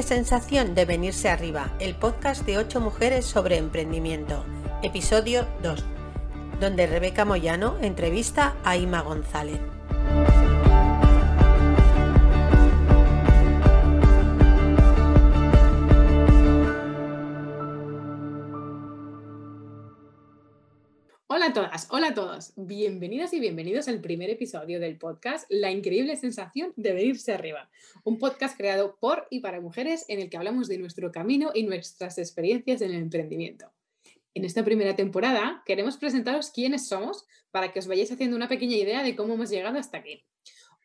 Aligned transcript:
sensación 0.00 0.74
de 0.74 0.86
venirse 0.86 1.28
arriba, 1.28 1.76
el 1.78 1.94
podcast 1.94 2.46
de 2.46 2.56
8 2.56 2.80
mujeres 2.80 3.26
sobre 3.26 3.58
emprendimiento, 3.58 4.42
episodio 4.82 5.46
2, 5.62 5.84
donde 6.58 6.86
Rebeca 6.86 7.26
Moyano 7.26 7.76
entrevista 7.82 8.56
a 8.64 8.78
Ima 8.78 9.02
González. 9.02 9.71
A 21.52 21.54
todas, 21.54 21.86
hola 21.90 22.08
a 22.08 22.14
todos. 22.14 22.54
Bienvenidas 22.56 23.34
y 23.34 23.38
bienvenidos 23.38 23.86
al 23.86 24.00
primer 24.00 24.30
episodio 24.30 24.80
del 24.80 24.96
podcast 24.96 25.44
La 25.50 25.70
increíble 25.70 26.16
sensación 26.16 26.72
de 26.76 26.94
venirse 26.94 27.34
arriba. 27.34 27.68
Un 28.04 28.18
podcast 28.18 28.56
creado 28.56 28.96
por 28.98 29.26
y 29.28 29.40
para 29.40 29.60
mujeres 29.60 30.06
en 30.08 30.18
el 30.18 30.30
que 30.30 30.38
hablamos 30.38 30.66
de 30.66 30.78
nuestro 30.78 31.12
camino 31.12 31.50
y 31.52 31.64
nuestras 31.64 32.16
experiencias 32.16 32.80
en 32.80 32.92
el 32.92 33.02
emprendimiento. 33.02 33.70
En 34.32 34.46
esta 34.46 34.64
primera 34.64 34.96
temporada 34.96 35.62
queremos 35.66 35.98
presentaros 35.98 36.52
quiénes 36.52 36.88
somos 36.88 37.26
para 37.50 37.70
que 37.70 37.80
os 37.80 37.86
vayáis 37.86 38.10
haciendo 38.10 38.34
una 38.34 38.48
pequeña 38.48 38.78
idea 38.78 39.02
de 39.02 39.14
cómo 39.14 39.34
hemos 39.34 39.50
llegado 39.50 39.78
hasta 39.78 39.98
aquí. 39.98 40.24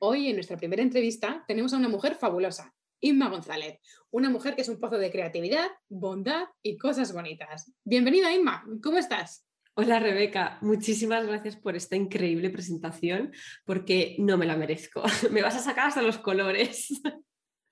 Hoy, 0.02 0.28
en 0.28 0.36
nuestra 0.36 0.58
primera 0.58 0.84
entrevista, 0.84 1.46
tenemos 1.48 1.72
a 1.72 1.78
una 1.78 1.88
mujer 1.88 2.16
fabulosa, 2.16 2.76
Inma 3.00 3.30
González, 3.30 3.80
una 4.12 4.30
mujer 4.30 4.54
que 4.54 4.64
es 4.64 4.70
un 4.70 4.82
pozo 4.82 4.98
de 4.98 5.12
creatividad, 5.12 5.70
bondad 5.88 6.44
y 6.62 6.78
cosas 6.78 7.14
bonitas. 7.14 7.72
Bienvenida, 7.86 8.34
Inma, 8.34 8.66
¿cómo 8.84 8.98
estás? 8.98 9.47
Hola 9.80 10.00
Rebeca, 10.00 10.58
muchísimas 10.62 11.28
gracias 11.28 11.56
por 11.56 11.76
esta 11.76 11.96
increíble 11.96 12.50
presentación 12.50 13.32
porque 13.64 14.16
no 14.18 14.36
me 14.36 14.48
la 14.48 14.58
merezco. 14.58 15.04
Me 15.32 15.44
vas 15.44 15.56
a 15.56 15.60
sacar 15.60 15.90
hasta 15.90 16.02
los 16.02 16.18
colores. 16.18 17.00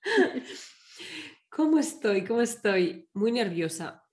¿Cómo 1.56 1.80
estoy? 1.80 2.25
¿Cómo 2.25 2.42
estoy? 2.42 3.08
Muy 3.14 3.31
nerviosa. 3.31 4.03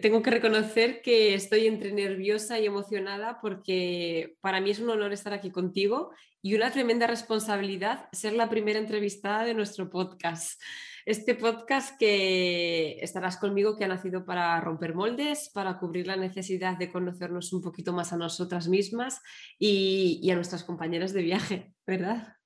tengo 0.00 0.22
que 0.22 0.30
reconocer 0.30 1.02
que 1.02 1.34
estoy 1.34 1.66
entre 1.66 1.90
nerviosa 1.90 2.60
y 2.60 2.66
emocionada 2.66 3.40
porque 3.40 4.36
para 4.40 4.60
mí 4.60 4.70
es 4.70 4.78
un 4.78 4.90
honor 4.90 5.12
estar 5.12 5.32
aquí 5.32 5.50
contigo 5.50 6.12
y 6.40 6.54
una 6.54 6.70
tremenda 6.70 7.08
responsabilidad 7.08 8.08
ser 8.12 8.34
la 8.34 8.48
primera 8.48 8.78
entrevistada 8.78 9.44
de 9.44 9.54
nuestro 9.54 9.90
podcast 9.90 10.60
este 11.06 11.34
podcast 11.34 11.98
que 11.98 12.96
estarás 13.00 13.36
conmigo, 13.36 13.76
que 13.76 13.84
ha 13.84 13.88
nacido 13.88 14.24
para 14.24 14.58
romper 14.60 14.94
moldes, 14.94 15.50
para 15.52 15.78
cubrir 15.78 16.06
la 16.06 16.16
necesidad 16.16 16.78
de 16.78 16.90
conocernos 16.90 17.52
un 17.52 17.60
poquito 17.60 17.92
más 17.92 18.12
a 18.12 18.16
nosotras 18.16 18.68
mismas 18.68 19.20
y, 19.58 20.30
a 20.30 20.34
nuestras 20.34 20.64
compañeras 20.64 21.12
de 21.12 21.22
viaje, 21.22 21.74
¿verdad? 21.86 22.36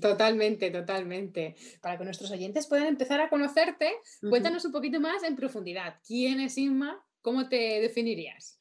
Totalmente, 0.00 0.70
totalmente. 0.70 1.56
Para 1.80 1.98
que 1.98 2.04
nuestros 2.04 2.30
oyentes 2.30 2.66
puedan 2.66 2.86
empezar 2.86 3.20
a 3.20 3.28
conocerte, 3.28 3.92
cuéntanos 4.28 4.64
un 4.64 4.72
poquito 4.72 5.00
más 5.00 5.22
en 5.22 5.36
profundidad. 5.36 5.96
¿Quién 6.06 6.40
es 6.40 6.58
Inma? 6.58 7.04
¿Cómo 7.22 7.48
te 7.48 7.80
definirías? 7.80 8.57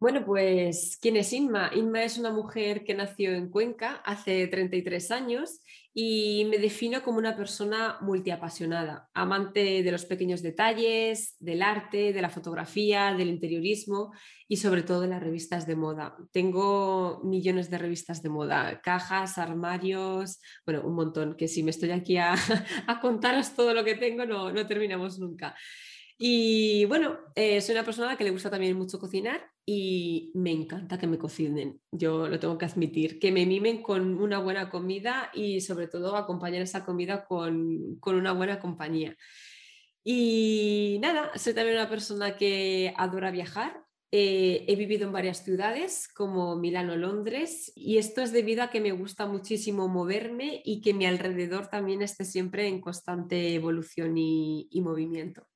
Bueno, 0.00 0.24
pues, 0.24 0.98
¿quién 0.98 1.16
es 1.18 1.30
Inma? 1.34 1.70
Inma 1.74 2.02
es 2.04 2.16
una 2.16 2.30
mujer 2.30 2.84
que 2.84 2.94
nació 2.94 3.34
en 3.34 3.50
Cuenca 3.50 3.96
hace 3.96 4.46
33 4.46 5.10
años 5.10 5.60
y 5.92 6.46
me 6.48 6.56
defino 6.56 7.02
como 7.02 7.18
una 7.18 7.36
persona 7.36 7.98
multiapasionada, 8.00 9.10
amante 9.12 9.82
de 9.82 9.92
los 9.92 10.06
pequeños 10.06 10.40
detalles, 10.40 11.36
del 11.38 11.60
arte, 11.60 12.14
de 12.14 12.22
la 12.22 12.30
fotografía, 12.30 13.12
del 13.12 13.28
interiorismo 13.28 14.14
y 14.48 14.56
sobre 14.56 14.84
todo 14.84 15.02
de 15.02 15.08
las 15.08 15.22
revistas 15.22 15.66
de 15.66 15.76
moda. 15.76 16.16
Tengo 16.32 17.20
millones 17.22 17.68
de 17.68 17.76
revistas 17.76 18.22
de 18.22 18.30
moda, 18.30 18.80
cajas, 18.80 19.36
armarios, 19.36 20.40
bueno, 20.64 20.80
un 20.82 20.94
montón, 20.94 21.36
que 21.36 21.46
si 21.46 21.62
me 21.62 21.72
estoy 21.72 21.90
aquí 21.90 22.16
a, 22.16 22.36
contaros 23.02 23.54
todo 23.54 23.74
lo 23.74 23.84
que 23.84 23.96
tengo 23.96 24.24
no, 24.24 24.50
no 24.50 24.66
terminamos 24.66 25.18
nunca. 25.18 25.54
Y 26.22 26.84
bueno, 26.84 27.16
eh, 27.34 27.62
soy 27.62 27.74
una 27.76 27.84
persona 27.84 28.14
que 28.14 28.24
le 28.24 28.30
gusta 28.30 28.50
también 28.50 28.76
mucho 28.76 28.98
cocinar 28.98 29.40
y 29.64 30.30
me 30.34 30.50
encanta 30.50 30.98
que 30.98 31.06
me 31.06 31.16
cocinen. 31.16 31.80
Yo 31.90 32.28
lo 32.28 32.38
tengo 32.38 32.58
que 32.58 32.66
admitir, 32.66 33.18
que 33.18 33.32
me 33.32 33.46
mimen 33.46 33.82
con 33.82 34.20
una 34.20 34.38
buena 34.38 34.68
comida 34.68 35.30
y 35.32 35.62
sobre 35.62 35.86
todo 35.86 36.16
acompañar 36.16 36.60
esa 36.60 36.84
comida 36.84 37.24
con, 37.24 37.98
una 38.04 38.32
buena 38.32 38.60
compañía. 38.60 39.16
Y 40.04 40.98
nada, 41.00 41.30
soy 41.38 41.54
también 41.54 41.78
una 41.78 41.88
persona 41.88 42.36
que 42.36 42.92
adora 42.98 43.30
viajar. 43.30 43.82
Eh, 44.12 44.66
he 44.68 44.76
vivido 44.76 45.06
en 45.06 45.14
varias 45.14 45.42
ciudades 45.42 46.06
como 46.06 46.54
Milán 46.56 46.90
o 46.90 46.96
Londres 46.96 47.72
y 47.74 47.96
esto 47.96 48.20
es 48.20 48.30
debido 48.30 48.62
a 48.62 48.68
que 48.68 48.82
me 48.82 48.92
gusta 48.92 49.24
muchísimo 49.24 49.88
moverme 49.88 50.60
y 50.66 50.82
que 50.82 50.92
mi 50.92 51.06
alrededor 51.06 51.68
también 51.68 52.02
esté 52.02 52.26
siempre 52.26 52.68
en 52.68 52.82
constante 52.82 53.54
evolución 53.54 54.18
y 54.18 54.68
movimiento. 54.82 55.46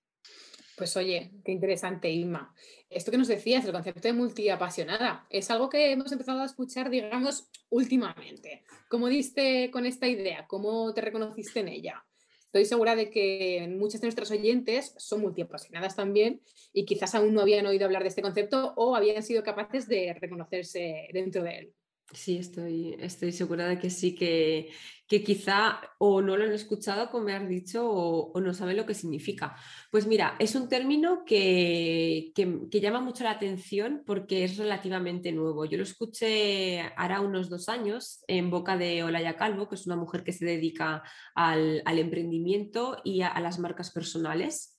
Pues 0.76 0.96
oye, 0.96 1.30
qué 1.44 1.52
interesante, 1.52 2.10
Inma. 2.10 2.52
Esto 2.90 3.12
que 3.12 3.18
nos 3.18 3.28
decías, 3.28 3.64
el 3.64 3.72
concepto 3.72 4.08
de 4.08 4.12
multiapasionada, 4.12 5.26
es 5.30 5.50
algo 5.50 5.68
que 5.68 5.92
hemos 5.92 6.10
empezado 6.10 6.40
a 6.40 6.46
escuchar, 6.46 6.90
digamos, 6.90 7.48
últimamente. 7.70 8.64
¿Cómo 8.88 9.08
diste 9.08 9.70
con 9.70 9.86
esta 9.86 10.08
idea? 10.08 10.46
¿Cómo 10.48 10.92
te 10.92 11.00
reconociste 11.00 11.60
en 11.60 11.68
ella? 11.68 12.04
Estoy 12.46 12.64
segura 12.64 12.94
de 12.96 13.10
que 13.10 13.66
muchas 13.68 14.00
de 14.00 14.06
nuestras 14.06 14.30
oyentes 14.30 14.94
son 14.96 15.20
multiapasionadas 15.20 15.96
también 15.96 16.40
y 16.72 16.84
quizás 16.84 17.14
aún 17.14 17.34
no 17.34 17.40
habían 17.40 17.66
oído 17.66 17.84
hablar 17.84 18.02
de 18.02 18.08
este 18.08 18.22
concepto 18.22 18.74
o 18.76 18.94
habían 18.94 19.22
sido 19.22 19.42
capaces 19.42 19.88
de 19.88 20.16
reconocerse 20.20 21.08
dentro 21.12 21.42
de 21.42 21.58
él. 21.58 21.74
Sí, 22.12 22.36
estoy, 22.38 22.96
estoy 23.00 23.32
segura 23.32 23.66
de 23.66 23.78
que 23.78 23.90
sí, 23.90 24.14
que, 24.14 24.70
que 25.08 25.24
quizá 25.24 25.80
o 25.98 26.20
no 26.22 26.36
lo 26.36 26.44
han 26.44 26.52
escuchado, 26.52 27.10
como 27.10 27.24
me 27.24 27.34
has 27.34 27.48
dicho, 27.48 27.90
o, 27.90 28.40
no 28.40 28.54
saben 28.54 28.76
lo 28.76 28.86
que 28.86 28.94
significa. 28.94 29.56
Pues 29.90 30.06
mira, 30.06 30.36
es 30.38 30.54
un 30.54 30.68
término 30.68 31.24
que, 31.24 32.32
que, 32.34 32.80
llama 32.80 33.00
mucho 33.00 33.24
la 33.24 33.32
atención 33.32 34.02
porque 34.06 34.44
es 34.44 34.58
relativamente 34.58 35.32
nuevo. 35.32 35.64
Yo 35.64 35.78
lo 35.78 35.82
escuché 35.82 36.82
hará 36.96 37.20
unos 37.20 37.48
dos 37.48 37.68
años 37.68 38.22
en 38.28 38.50
boca 38.50 38.76
de 38.76 39.02
Olaya 39.02 39.36
Calvo, 39.36 39.68
que 39.68 39.74
es 39.74 39.86
una 39.86 39.96
mujer 39.96 40.22
que 40.24 40.32
se 40.32 40.44
dedica 40.44 41.02
al, 41.34 41.82
al 41.84 41.98
emprendimiento 41.98 42.98
y 43.02 43.22
a 43.22 43.40
las 43.40 43.58
marcas 43.58 43.90
personales 43.90 44.73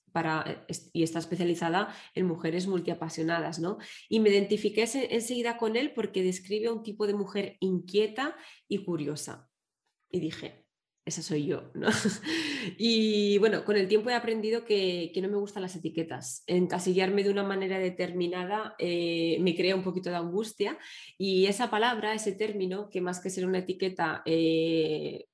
y 0.92 1.02
está 1.02 1.18
especializada 1.18 1.94
en 2.14 2.26
mujeres 2.26 2.66
multiapasionadas, 2.66 3.58
¿no? 3.58 3.78
Y 4.08 4.20
me 4.20 4.30
identifiqué 4.30 4.82
enseguida 5.10 5.56
con 5.56 5.76
él 5.76 5.92
porque 5.94 6.22
describe 6.22 6.68
a 6.68 6.72
un 6.72 6.82
tipo 6.82 7.06
de 7.06 7.14
mujer 7.14 7.56
inquieta 7.60 8.36
y 8.68 8.84
curiosa. 8.84 9.48
Y 10.10 10.20
dije, 10.20 10.66
esa 11.06 11.22
soy 11.22 11.46
yo, 11.46 11.70
¿no? 11.74 11.88
y 12.76 13.38
bueno, 13.38 13.64
con 13.64 13.76
el 13.76 13.86
tiempo 13.86 14.10
he 14.10 14.14
aprendido 14.14 14.64
que, 14.64 15.12
no 15.22 15.28
me 15.28 15.36
gustan 15.36 15.62
las 15.62 15.76
etiquetas. 15.76 16.42
Encasillarme 16.48 17.22
de 17.22 17.30
una 17.30 17.44
manera 17.44 17.78
determinada 17.78 18.74
eh, 18.78 19.38
me 19.40 19.54
crea 19.54 19.76
un 19.76 19.84
poquito 19.84 20.10
de 20.10 20.16
angustia 20.16 20.76
y 21.16 21.46
esa 21.46 21.70
palabra, 21.70 22.12
ese 22.12 22.32
término, 22.32 22.90
que 22.90 23.00
más 23.00 23.20
que 23.20 23.30
ser 23.30 23.46
una 23.46 23.58
etiqueta, 23.58 24.22
eh, 24.26 25.26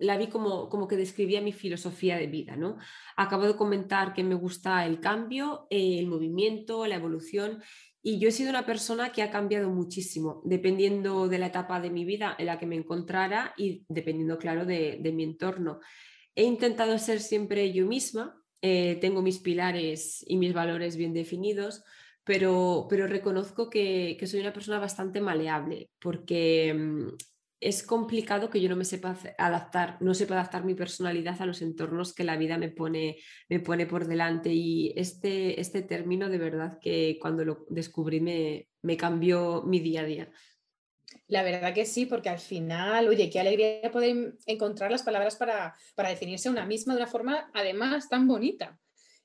la 0.00 0.16
vi 0.16 0.26
como, 0.26 0.68
como 0.68 0.88
que 0.88 0.96
describía 0.96 1.40
mi 1.40 1.52
filosofía 1.52 2.16
de 2.16 2.26
vida. 2.26 2.56
¿no? 2.56 2.78
Acabo 3.16 3.46
de 3.46 3.56
comentar 3.56 4.12
que 4.12 4.24
me 4.24 4.34
gusta 4.34 4.84
el 4.86 5.00
cambio, 5.00 5.66
el 5.70 6.06
movimiento, 6.06 6.86
la 6.86 6.96
evolución 6.96 7.62
y 8.02 8.18
yo 8.18 8.28
he 8.28 8.32
sido 8.32 8.50
una 8.50 8.64
persona 8.64 9.12
que 9.12 9.22
ha 9.22 9.30
cambiado 9.30 9.68
muchísimo, 9.68 10.40
dependiendo 10.44 11.28
de 11.28 11.38
la 11.38 11.46
etapa 11.46 11.80
de 11.80 11.90
mi 11.90 12.04
vida 12.04 12.34
en 12.38 12.46
la 12.46 12.58
que 12.58 12.66
me 12.66 12.76
encontrara 12.76 13.52
y 13.58 13.84
dependiendo, 13.88 14.38
claro, 14.38 14.64
de, 14.64 14.98
mi 15.14 15.22
entorno. 15.22 15.80
He 16.34 16.44
intentado 16.44 16.96
ser 16.98 17.20
siempre 17.20 17.72
yo 17.72 17.86
misma, 17.86 18.42
eh, 18.62 18.96
tengo 19.00 19.20
mis 19.20 19.38
pilares 19.38 20.24
y 20.26 20.36
mis 20.38 20.54
valores 20.54 20.96
bien 20.96 21.12
definidos, 21.12 21.84
pero, 22.24 22.86
pero 22.88 23.06
reconozco 23.06 23.68
que, 23.68 24.16
que, 24.18 24.26
soy 24.26 24.40
una 24.40 24.52
persona 24.52 24.78
bastante 24.78 25.20
maleable, 25.20 25.90
porque 25.98 26.72
mm, 26.72 27.08
es 27.60 27.82
complicado 27.82 28.48
que 28.48 28.60
yo 28.60 28.70
no 28.70 28.76
me 28.76 28.86
sepa 28.86 29.16
adaptar, 29.36 29.98
no 30.00 30.14
sepa 30.14 30.34
adaptar 30.34 30.64
mi 30.64 30.74
personalidad 30.74 31.40
a 31.40 31.46
los 31.46 31.60
entornos 31.60 32.14
que 32.14 32.24
la 32.24 32.38
vida 32.38 32.56
me 32.56 32.70
pone, 32.70 33.18
me 33.50 33.60
pone 33.60 33.84
por 33.86 34.06
delante. 34.06 34.50
Y 34.52 34.94
este, 34.96 35.60
este 35.60 35.82
término 35.82 36.30
de 36.30 36.38
verdad 36.38 36.78
que 36.80 37.18
cuando 37.20 37.44
lo 37.44 37.66
descubrí 37.68 38.20
me, 38.20 38.68
me 38.80 38.96
cambió 38.96 39.62
mi 39.62 39.78
día 39.78 40.00
a 40.00 40.04
día. 40.04 40.30
La 41.26 41.42
verdad 41.42 41.74
que 41.74 41.84
sí, 41.84 42.06
porque 42.06 42.30
al 42.30 42.38
final, 42.38 43.06
oye, 43.08 43.28
qué 43.28 43.40
alegría 43.40 43.90
poder 43.92 44.36
encontrar 44.46 44.90
las 44.90 45.02
palabras 45.02 45.36
para, 45.36 45.76
para 45.94 46.08
definirse 46.08 46.48
a 46.48 46.52
una 46.52 46.66
misma 46.66 46.94
de 46.94 47.02
una 47.02 47.10
forma 47.10 47.50
además 47.52 48.08
tan 48.08 48.26
bonita. 48.26 48.80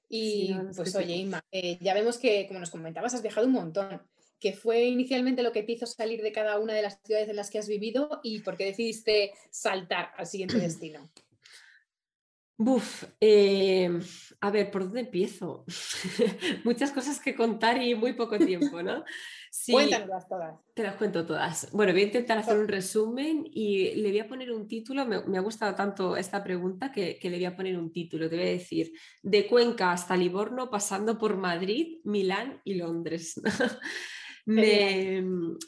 Y 0.10 0.56
pues 0.76 0.96
oye, 0.96 1.16
Inma, 1.16 1.42
eh, 1.52 1.80
ya 1.82 1.94
vemos 1.94 2.18
que, 2.18 2.48
como 2.48 2.60
nos 2.60 2.70
comentabas, 2.70 3.14
has 3.14 3.22
viajado 3.22 3.48
un 3.48 3.54
montón 3.54 4.02
que 4.40 4.54
fue 4.54 4.84
inicialmente 4.84 5.44
lo 5.44 5.52
que 5.52 5.64
te 5.64 5.74
hizo 5.74 5.86
salir 5.86 6.22
de 6.22 6.32
cada 6.32 6.60
una 6.60 6.74
de 6.74 6.82
las 6.82 7.00
ciudades 7.04 7.30
en 7.30 7.36
las 7.36 7.50
que 7.50 7.60
has 7.60 7.68
vivido 7.68 8.20
y 8.24 8.40
por 8.40 8.58
qué 8.58 8.66
decidiste 8.66 9.34
saltar 9.52 10.12
al 10.18 10.28
siguiente 10.28 10.58
destino. 10.60 11.10
Buf, 12.58 13.04
eh, 13.20 13.90
a 14.40 14.50
ver, 14.50 14.72
¿por 14.72 14.86
dónde 14.86 15.02
empiezo? 15.02 15.66
Muchas 16.64 16.94
cosas 16.94 17.20
que 17.20 17.36
contar 17.36 17.82
y 17.82 17.96
muy 17.96 18.14
poco 18.14 18.38
tiempo, 18.38 18.82
¿no? 18.82 19.04
Sí, 19.58 19.72
Cuéntanoslas 19.72 20.28
todas. 20.28 20.60
Te 20.74 20.84
las 20.84 20.96
cuento 20.98 21.26
todas. 21.26 21.72
Bueno, 21.72 21.94
voy 21.94 22.02
a 22.02 22.06
intentar 22.06 22.38
hacer 22.38 22.58
un 22.58 22.68
resumen 22.68 23.50
y 23.50 23.96
le 23.96 24.10
voy 24.10 24.20
a 24.20 24.28
poner 24.28 24.52
un 24.52 24.68
título. 24.68 25.06
Me, 25.06 25.38
ha 25.38 25.42
gustado 25.42 25.74
tanto 25.74 26.18
esta 26.18 26.44
pregunta 26.44 26.92
que, 26.92 27.18
que, 27.18 27.30
le 27.30 27.38
voy 27.38 27.46
a 27.46 27.56
poner 27.56 27.78
un 27.78 27.90
título. 27.90 28.30
Te 28.30 28.36
voy 28.36 28.48
a 28.48 28.50
decir, 28.50 28.92
de 29.24 29.48
Cuenca 29.48 29.94
hasta 29.94 30.18
Livorno, 30.18 30.70
pasando 30.70 31.18
por 31.18 31.38
Madrid, 31.38 32.00
Milán 32.04 32.60
y 32.66 32.74
Londres. 32.74 33.40
Me, 34.46 35.24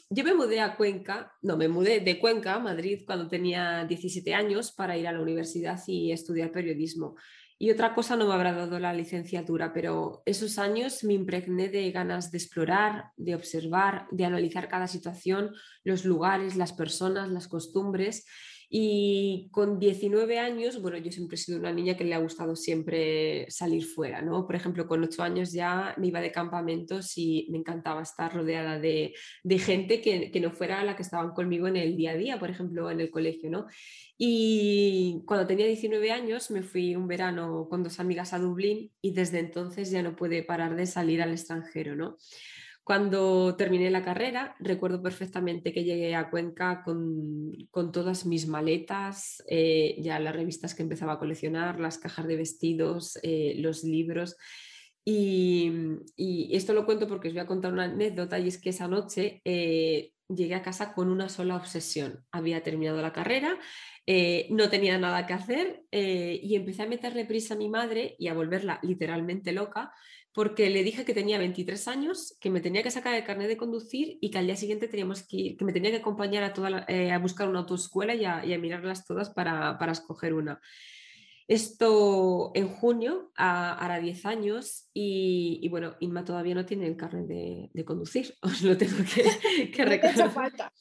yo 0.08 0.24
me 0.24 0.34
mudé 0.34 0.60
a 0.60 0.76
Cuenca, 0.76 1.32
no, 1.42 1.56
me 1.56 1.68
mudé 1.68 2.00
de 2.00 2.20
Cuenca 2.20 2.54
a 2.54 2.58
Madrid 2.60 3.02
cuando 3.04 3.28
tenía 3.28 3.84
17 3.84 4.34
años 4.34 4.70
para 4.70 4.96
ir 4.96 5.08
a 5.08 5.12
la 5.12 5.20
universidad 5.20 5.80
y 5.86 6.12
estudiar 6.12 6.52
periodismo. 6.52 7.16
Y 7.60 7.72
otra 7.72 7.92
cosa 7.92 8.14
no 8.14 8.28
me 8.28 8.34
habrá 8.34 8.52
dado 8.52 8.78
la 8.78 8.92
licenciatura, 8.92 9.72
pero 9.72 10.22
esos 10.26 10.60
años 10.60 11.02
me 11.02 11.14
impregné 11.14 11.68
de 11.68 11.90
ganas 11.90 12.30
de 12.30 12.38
explorar, 12.38 13.10
de 13.16 13.34
observar, 13.34 14.06
de 14.12 14.24
analizar 14.24 14.68
cada 14.68 14.86
situación, 14.86 15.50
los 15.82 16.04
lugares, 16.04 16.54
las 16.54 16.72
personas, 16.72 17.30
las 17.30 17.48
costumbres 17.48 18.26
y 18.70 19.48
con 19.50 19.78
19 19.78 20.38
años, 20.38 20.82
bueno, 20.82 20.98
yo 20.98 21.10
siempre 21.10 21.36
he 21.36 21.38
sido 21.38 21.58
una 21.58 21.72
niña 21.72 21.96
que 21.96 22.04
le 22.04 22.14
ha 22.14 22.18
gustado 22.18 22.54
siempre 22.54 23.46
salir 23.50 23.86
fuera, 23.86 24.20
¿no? 24.20 24.46
Por 24.46 24.56
ejemplo, 24.56 24.86
con 24.86 25.02
8 25.02 25.22
años 25.22 25.52
ya 25.52 25.94
me 25.96 26.08
iba 26.08 26.20
de 26.20 26.32
campamentos 26.32 27.16
y 27.16 27.48
me 27.50 27.58
encantaba 27.58 28.02
estar 28.02 28.34
rodeada 28.34 28.78
de, 28.78 29.14
gente 29.58 30.02
que, 30.02 30.30
que, 30.30 30.40
no 30.40 30.50
fuera 30.50 30.84
la 30.84 30.96
que 30.96 31.02
estaban 31.02 31.30
conmigo 31.30 31.66
en 31.66 31.76
el 31.76 31.96
día 31.96 32.10
a 32.10 32.16
día, 32.16 32.38
por 32.38 32.50
ejemplo, 32.50 32.90
en 32.90 33.00
el 33.00 33.10
colegio, 33.10 33.48
¿no? 33.48 33.66
Y 34.18 35.22
cuando 35.24 35.46
tenía 35.46 35.66
19 35.66 36.10
años 36.10 36.50
me 36.50 36.62
fui 36.62 36.94
un 36.94 37.06
verano 37.06 37.68
con 37.70 37.82
dos 37.82 38.00
amigas 38.00 38.34
a 38.34 38.38
Dublín 38.38 38.92
y 39.00 39.12
desde 39.12 39.38
entonces 39.38 39.90
ya 39.90 40.02
no 40.02 40.14
pude 40.14 40.42
parar 40.42 40.76
de 40.76 40.86
salir 40.86 41.22
al 41.22 41.30
extranjero, 41.30 41.96
¿no? 41.96 42.18
Cuando 42.88 43.54
terminé 43.54 43.90
la 43.90 44.02
carrera, 44.02 44.56
recuerdo 44.60 45.02
perfectamente 45.02 45.74
que 45.74 45.84
llegué 45.84 46.14
a 46.14 46.30
Cuenca 46.30 46.82
con, 46.82 47.52
todas 47.92 48.24
mis 48.24 48.48
maletas, 48.48 49.44
eh, 49.46 49.96
ya 49.98 50.18
las 50.18 50.34
revistas 50.34 50.74
que 50.74 50.84
empezaba 50.84 51.12
a 51.12 51.18
coleccionar, 51.18 51.78
las 51.80 51.98
cajas 51.98 52.26
de 52.26 52.36
vestidos, 52.36 53.18
eh, 53.22 53.56
los 53.58 53.84
libros. 53.84 54.38
Y, 55.04 55.70
esto 56.50 56.72
lo 56.72 56.86
cuento 56.86 57.06
porque 57.06 57.28
os 57.28 57.34
voy 57.34 57.42
a 57.42 57.46
contar 57.46 57.74
una 57.74 57.84
anécdota 57.84 58.38
y 58.38 58.48
es 58.48 58.58
que 58.58 58.70
esa 58.70 58.88
noche 58.88 59.42
eh, 59.44 60.12
llegué 60.26 60.54
a 60.54 60.62
casa 60.62 60.94
con 60.94 61.10
una 61.10 61.28
sola 61.28 61.56
obsesión. 61.56 62.24
Había 62.32 62.62
terminado 62.62 63.02
la 63.02 63.12
carrera, 63.12 63.58
no 64.48 64.70
tenía 64.70 64.96
nada 64.96 65.26
que 65.26 65.34
hacer 65.34 65.82
y 65.92 66.56
empecé 66.56 66.84
a 66.84 66.88
meterle 66.88 67.26
prisa 67.26 67.52
a 67.52 67.58
mi 67.58 67.68
madre 67.68 68.16
y 68.18 68.28
a 68.28 68.34
volverla 68.34 68.80
literalmente 68.82 69.52
loca 69.52 69.92
porque 70.32 70.70
le 70.70 70.84
dije 70.84 71.04
que 71.04 71.14
tenía 71.14 71.38
23 71.38 71.88
años, 71.88 72.36
que 72.40 72.50
me 72.50 72.60
tenía 72.60 72.82
que 72.82 72.90
sacar 72.90 73.14
el 73.14 73.24
carnet 73.24 73.48
de 73.48 73.56
conducir 73.56 74.18
y 74.20 74.30
que 74.30 74.38
al 74.38 74.46
día 74.46 74.56
siguiente 74.56 74.88
teníamos 74.88 75.22
que 75.22 75.56
que 75.56 75.64
me 75.64 75.72
tenía 75.72 75.90
que 75.90 75.98
acompañar 75.98 76.44
a, 76.44 76.52
toda 76.52 76.84
eh, 76.88 77.10
a 77.12 77.18
buscar 77.18 77.48
una 77.48 77.60
autoescuela 77.60 78.14
y 78.14 78.24
a, 78.24 78.44
y 78.44 78.52
a 78.52 78.58
mirarlas 78.58 79.04
todas 79.04 79.30
para, 79.30 79.78
para 79.78 79.92
escoger 79.92 80.34
una. 80.34 80.60
Esto 81.48 82.52
en 82.54 82.68
junio 82.68 83.32
hará 83.34 83.98
10 84.00 84.26
años 84.26 84.90
y, 84.92 85.66
bueno, 85.70 85.94
Inma 85.98 86.22
todavía 86.22 86.54
no 86.54 86.66
tiene 86.66 86.86
el 86.86 86.98
carnet 86.98 87.26
de, 87.26 87.84
conducir, 87.86 88.34
os 88.42 88.60
lo 88.60 88.76
tengo 88.76 88.98
que, 88.98 89.70
que 89.70 89.84
recordar. 89.86 90.18
No 90.18 90.20
me 90.20 90.26
ha 90.26 90.26
hecho 90.26 90.30
falta. 90.30 90.72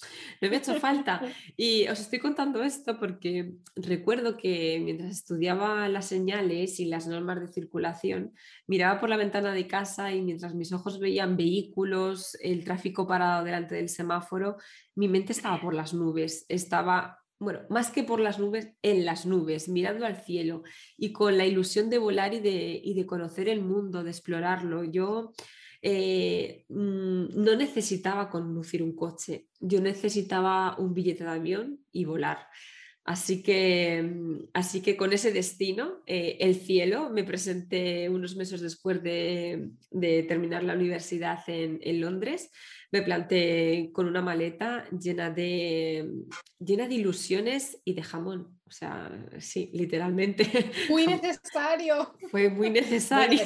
No 0.42 0.50
me 0.50 0.56
ha 0.56 0.60
hecho 0.60 0.76
falta. 0.76 1.22
Y 1.56 1.88
os 1.88 2.02
estoy 2.02 2.20
contando 2.20 2.64
esto 2.64 3.00
porque 3.00 3.54
recuerdo 3.78 4.36
que 4.36 4.82
mientras 4.84 5.12
estudiaba 5.12 5.88
las 5.88 6.08
señales 6.08 6.82
y 6.82 6.86
las 6.86 7.08
normas 7.08 7.40
de 7.40 7.48
circulación, 7.48 8.34
miraba 8.68 9.00
por 9.00 9.10
la 9.10 9.16
ventana 9.16 9.54
de 9.54 9.68
casa 9.68 10.12
y 10.14 10.22
mientras 10.22 10.54
mis 10.54 10.74
ojos 10.74 11.00
veían 11.00 11.38
vehículos, 11.38 12.38
el 12.42 12.66
tráfico 12.66 13.08
parado 13.08 13.46
delante 13.46 13.76
del 13.76 13.88
semáforo, 13.88 14.58
mi 14.96 15.08
mente 15.08 15.32
estaba 15.32 15.62
por 15.62 15.74
las 15.74 15.94
nubes, 15.94 16.46
estaba 16.50 17.20
bueno, 17.40 17.62
más 17.70 17.92
que 17.92 18.04
por 18.04 18.20
las 18.20 18.40
nubes, 18.40 18.74
en 18.82 19.06
las 19.06 19.26
nubes, 19.26 19.70
mirando 19.70 20.06
al 20.06 20.24
cielo 20.24 20.64
y 20.98 21.12
con 21.12 21.38
la 21.38 21.46
ilusión 21.46 21.90
de 21.90 22.00
volar 22.00 22.34
y 22.34 22.40
de, 22.40 22.82
de 22.96 23.06
conocer 23.06 23.48
el 23.48 23.62
mundo, 23.62 24.04
de 24.04 24.10
explorarlo. 24.10 24.84
Yo 24.84 25.34
eh, 25.82 26.66
mm, 26.70 27.44
no 27.44 27.56
necesitaba 27.56 28.30
conducir 28.30 28.82
un 28.82 28.96
coche, 28.96 29.50
yo 29.60 29.82
necesitaba 29.82 30.76
un 30.80 30.94
billete 30.94 31.24
de 31.24 31.30
avión 31.30 31.80
y 31.92 32.06
volar. 32.06 32.48
Así 33.08 33.42
que, 33.42 34.04
mm, 34.04 34.50
así 34.54 34.82
que 34.82 34.96
con 34.96 35.14
ese 35.14 35.32
destino, 35.32 36.04
eh, 36.06 36.38
el 36.42 36.54
cielo, 36.56 37.10
me 37.10 37.24
presenté 37.24 38.10
unos 38.10 38.36
meses 38.36 38.62
después 38.62 39.02
de, 39.02 39.72
terminar 40.28 40.64
la 40.64 40.76
universidad 40.76 41.40
en, 41.48 41.80
en 41.82 42.02
Londres 42.02 42.52
me 42.92 43.02
planté 43.02 43.90
con 43.94 44.08
una 44.08 44.22
maleta 44.22 44.86
llena 44.90 45.30
de, 45.30 46.10
llena 46.60 46.88
de 46.88 46.96
ilusiones 46.96 47.82
y 47.84 47.94
de 47.94 48.04
jamón. 48.04 48.60
O 48.66 48.72
sea, 48.72 49.12
sí, 49.40 49.70
literalmente. 49.74 50.72
Muy 50.90 51.06
necesario. 51.08 52.16
Fue 52.30 52.50
muy 52.50 52.70
necesario. 52.70 53.44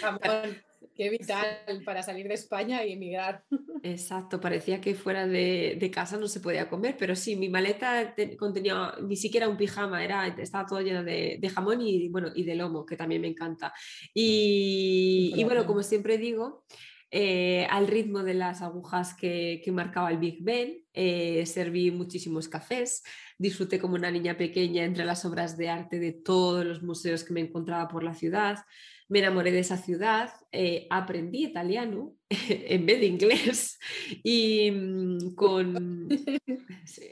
Jamón, 0.00 0.56
qué 1.02 1.10
vital 1.18 1.82
para 1.84 2.02
salir 2.02 2.28
de 2.28 2.34
España 2.34 2.84
y 2.84 2.92
emigrar. 2.92 3.44
Exacto, 3.82 4.40
parecía 4.40 4.80
que 4.80 4.94
fuera 4.94 5.26
de, 5.26 5.90
casa 5.92 6.16
no 6.16 6.28
se 6.28 6.40
podía 6.40 6.68
comer, 6.68 6.96
pero 6.98 7.16
sí, 7.16 7.36
mi 7.36 7.48
maleta 7.48 8.14
contenía 8.38 8.94
ni 9.02 9.16
siquiera 9.16 9.48
un 9.48 9.56
pijama, 9.56 10.04
era, 10.04 10.26
estaba 10.28 10.66
todo 10.66 10.80
lleno 10.80 11.02
de, 11.02 11.40
jamón 11.52 11.80
y, 11.82 12.08
bueno, 12.08 12.28
y 12.34 12.44
de 12.44 12.54
lomo, 12.54 12.86
que 12.86 12.96
también 12.96 13.20
me 13.20 13.28
encanta. 13.28 13.72
Y, 14.14 15.34
y 15.36 15.44
bueno, 15.44 15.66
como 15.66 15.82
siempre 15.82 16.16
digo, 16.16 16.64
eh, 17.14 17.66
al 17.68 17.88
ritmo 17.88 18.22
de 18.22 18.32
las 18.32 18.62
agujas 18.62 19.12
que, 19.12 19.62
marcaba 19.70 20.10
el 20.10 20.16
Big 20.16 20.42
Ben. 20.42 20.82
Eh, 20.94 21.44
serví 21.44 21.90
muchísimos 21.90 22.48
cafés, 22.48 23.02
disfruté 23.38 23.78
como 23.78 23.96
una 23.96 24.10
niña 24.10 24.38
pequeña 24.38 24.84
entre 24.84 25.04
las 25.04 25.26
obras 25.26 25.58
de 25.58 25.68
arte 25.68 25.98
de 25.98 26.12
todos 26.12 26.64
los 26.64 26.82
museos 26.82 27.22
que 27.22 27.34
me 27.34 27.40
encontraba 27.40 27.86
por 27.88 28.02
la 28.02 28.14
ciudad. 28.14 28.64
Me 29.10 29.18
enamoré 29.18 29.52
de 29.52 29.58
esa 29.58 29.76
ciudad, 29.76 30.30
eh, 30.52 30.86
aprendí 30.88 31.44
italiano 31.44 32.14
en 32.30 32.86
vez 32.86 33.00
de 33.00 33.06
inglés 33.06 33.78
y 34.24 34.70
mm, 34.70 35.34
con... 35.34 36.08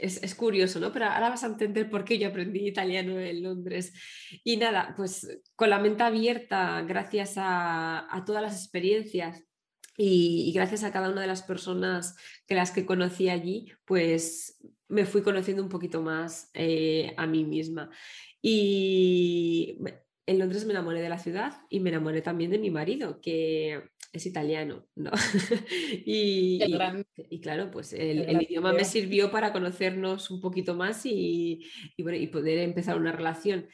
Es, 0.01 0.35
curioso, 0.35 0.81
¿no? 0.81 0.93
Pero 0.93 1.07
ahora 1.07 1.31
vas 1.31 1.45
a 1.45 1.47
entender 1.47 1.89
por 1.89 2.05
qué 2.05 2.19
yo 2.19 2.29
aprendí 2.29 2.67
italiano 2.67 3.19
en 3.21 3.43
Londres. 3.43 3.93
Y 4.43 4.57
nada, 4.57 4.95
pues 4.97 5.41
con 5.55 5.71
la 5.71 5.79
mente 5.79 6.03
abierta, 6.03 6.83
gracias 6.83 7.35
a, 7.37 8.15
a 8.15 8.25
todas 8.25 8.43
las 8.43 8.61
experiencias 8.61 9.50
y, 10.03 10.53
gracias 10.53 10.83
a 10.83 10.93
cada 10.93 11.11
una 11.11 11.21
de 11.21 11.27
las 11.27 11.43
personas 11.43 12.17
que 12.47 12.55
las 12.55 12.71
que 12.71 12.87
conocí 12.87 13.29
allí, 13.29 13.71
pues 13.85 14.59
me 14.89 15.05
fui 15.05 15.21
conociendo 15.21 15.63
un 15.63 15.69
poquito 15.69 16.01
más 16.01 16.51
eh, 16.55 17.13
a 17.19 17.27
mí 17.27 17.45
misma. 17.45 17.91
Y 18.41 19.77
en 20.25 20.39
Londres 20.39 20.65
me 20.65 20.73
enamoré 20.73 21.03
de 21.03 21.11
la 21.11 21.19
ciudad 21.19 21.61
y 21.69 21.81
me 21.81 21.91
enamoré 21.91 22.23
también 22.23 22.51
de 22.51 22.59
mi 22.59 22.71
marido, 22.71 23.21
que 23.21 23.91
es 24.11 24.25
italiano, 24.25 24.87
¿no? 24.97 25.11
y, 26.07 26.63
y, 27.29 27.41
claro, 27.43 27.71
pues 27.71 27.93
el, 27.93 28.41
idioma 28.41 28.73
me 28.73 28.87
sirvió 28.87 29.31
para 29.31 29.53
conocernos 29.53 30.31
un 30.31 30.41
poquito 30.41 30.75
más 30.75 31.05
y, 31.05 31.61
y 31.99 32.27
poder 32.29 32.59
empezar 32.61 32.97
una 32.97 33.13
relación 33.13 33.69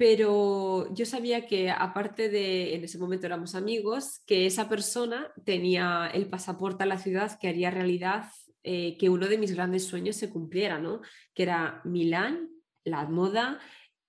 pero 0.00 0.90
yo 0.94 1.04
sabía 1.04 1.46
que 1.46 1.70
aparte 1.70 2.30
de, 2.30 2.74
en 2.74 2.84
ese 2.84 2.96
momento 2.96 3.26
éramos 3.26 3.54
amigos, 3.54 4.22
que 4.26 4.46
esa 4.46 4.66
persona 4.66 5.30
tenía 5.44 6.10
el 6.14 6.26
pasaporte 6.26 6.84
a 6.84 6.86
la 6.86 6.96
ciudad 6.96 7.38
que 7.38 7.48
haría 7.48 7.70
realidad 7.70 8.24
eh, 8.62 8.96
que 8.96 9.10
uno 9.10 9.28
de 9.28 9.36
mis 9.36 9.54
grandes 9.54 9.86
sueños 9.86 10.16
se 10.16 10.30
cumpliera, 10.30 10.78
¿no? 10.78 11.02
Que 11.34 11.42
era 11.42 11.82
Milán, 11.84 12.48
la 12.82 13.06
moda, 13.10 13.60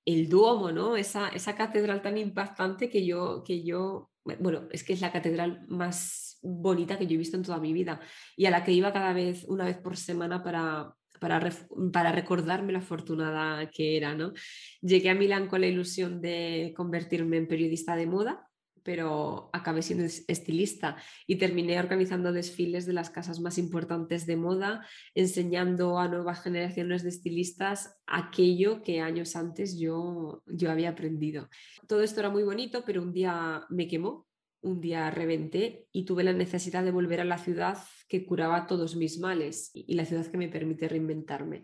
el 0.05 0.29
Duomo, 0.29 0.71
¿no? 0.71 0.95
Esa, 0.95 1.27
esa 1.27 1.57
catedral 1.57 2.01
tan 2.01 2.17
impactante 2.17 2.89
que 2.89 3.05
yo, 3.05 3.43
que 3.45 3.61
yo, 3.61 4.11
bueno, 4.23 4.69
es 4.71 4.85
que 4.85 4.93
es 4.93 5.01
la 5.01 5.11
catedral 5.11 5.65
más 5.67 6.39
bonita 6.41 6.97
que 6.97 7.05
yo 7.05 7.15
he 7.15 7.17
visto 7.17 7.35
en 7.35 7.43
toda 7.43 7.59
mi 7.59 7.73
vida 7.73 7.99
y 8.37 8.45
a 8.45 8.49
la 8.49 8.63
que 8.63 8.71
iba 8.71 8.93
cada 8.93 9.11
vez, 9.11 9.43
una 9.43 9.65
vez 9.65 9.77
por 9.77 9.97
semana 9.97 10.41
para, 10.41 10.95
para, 11.21 12.11
recordarme 12.11 12.73
la 12.73 12.79
afortunada 12.79 13.69
que 13.69 13.95
era. 13.95 14.15
¿no? 14.15 14.33
Llegué 14.81 15.11
a 15.11 15.15
Milán 15.15 15.47
con 15.47 15.61
la 15.61 15.67
ilusión 15.67 16.19
de 16.19 16.73
convertirme 16.75 17.37
en 17.37 17.47
periodista 17.47 17.95
de 17.95 18.07
moda, 18.07 18.49
pero 18.81 19.51
acabé 19.53 19.83
siendo 19.83 20.03
estilista 20.03 20.97
y 21.27 21.35
terminé 21.35 21.77
organizando 21.77 22.33
desfiles 22.33 22.87
de 22.87 22.93
las 22.93 23.11
casas 23.11 23.39
más 23.39 23.59
importantes 23.59 24.25
de 24.25 24.35
moda, 24.35 24.83
enseñando 25.13 25.99
a 25.99 26.07
nuevas 26.07 26.41
generaciones 26.41 27.03
de 27.03 27.09
estilistas 27.09 28.01
aquello 28.07 28.81
que 28.81 29.01
años 29.01 29.35
antes 29.35 29.77
yo, 29.77 30.41
yo 30.47 30.71
había 30.71 30.89
aprendido. 30.89 31.49
Todo 31.87 32.01
esto 32.01 32.21
era 32.21 32.31
muy 32.31 32.41
bonito, 32.41 32.83
pero 32.83 33.03
un 33.03 33.13
día 33.13 33.63
me 33.69 33.87
quemó 33.87 34.25
un 34.61 34.81
día 34.81 35.09
reventé 35.11 35.87
y 35.91 36.05
tuve 36.05 36.23
la 36.23 36.33
necesidad 36.33 36.83
de 36.83 36.91
volver 36.91 37.21
a 37.21 37.25
la 37.25 37.37
ciudad 37.37 37.77
que 38.07 38.25
curaba 38.25 38.67
todos 38.67 38.95
mis 38.95 39.19
males 39.19 39.71
y 39.73 39.95
la 39.95 40.05
ciudad 40.05 40.27
que 40.27 40.37
me 40.37 40.49
permite 40.49 40.87
reinventarme. 40.87 41.63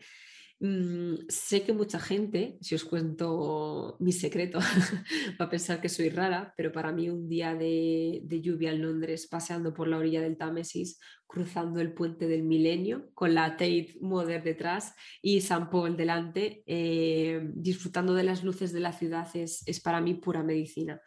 Mm, 0.60 1.27
sé 1.30 1.62
que 1.62 1.72
mucha 1.72 2.00
gente, 2.00 2.58
si 2.62 2.74
os 2.74 2.84
cuento 2.84 3.96
mi 4.00 4.12
secreto, 4.12 4.58
va 5.39 5.46
a 5.46 5.50
pensar 5.50 5.80
que 5.80 5.89
soy 5.89 6.10
rara, 6.10 6.54
pero 6.58 6.72
para 6.72 6.92
mí 6.92 7.10
un 7.10 7.30
día 7.30 7.54
de, 7.54 8.24
lluvia 8.42 8.72
en 8.72 8.82
Londres, 8.82 9.27
paseando 9.27 9.74
por 9.74 9.88
la 9.88 9.98
orilla 9.98 10.22
del 10.22 10.38
Támesis, 10.38 11.00
cruzando 11.27 11.80
el 11.80 11.94
puente 11.94 12.27
del 12.27 12.44
Milenio, 12.44 13.12
con 13.13 13.36
la 13.36 13.51
Tate 13.51 13.98
Modern 14.01 14.44
detrás 14.44 14.96
y 15.22 15.42
San 15.42 15.70
Paul 15.70 15.96
delante, 15.96 16.63
eh, 16.66 17.39
disfrutando 17.54 18.16
de 18.16 18.24
las 18.24 18.44
luces 18.44 18.74
de 18.74 18.80
la 18.80 18.94
ciudad, 18.94 19.27
es, 19.36 19.63
para 19.84 20.01
mí 20.01 20.16
pura 20.16 20.42
medicina. 20.42 21.00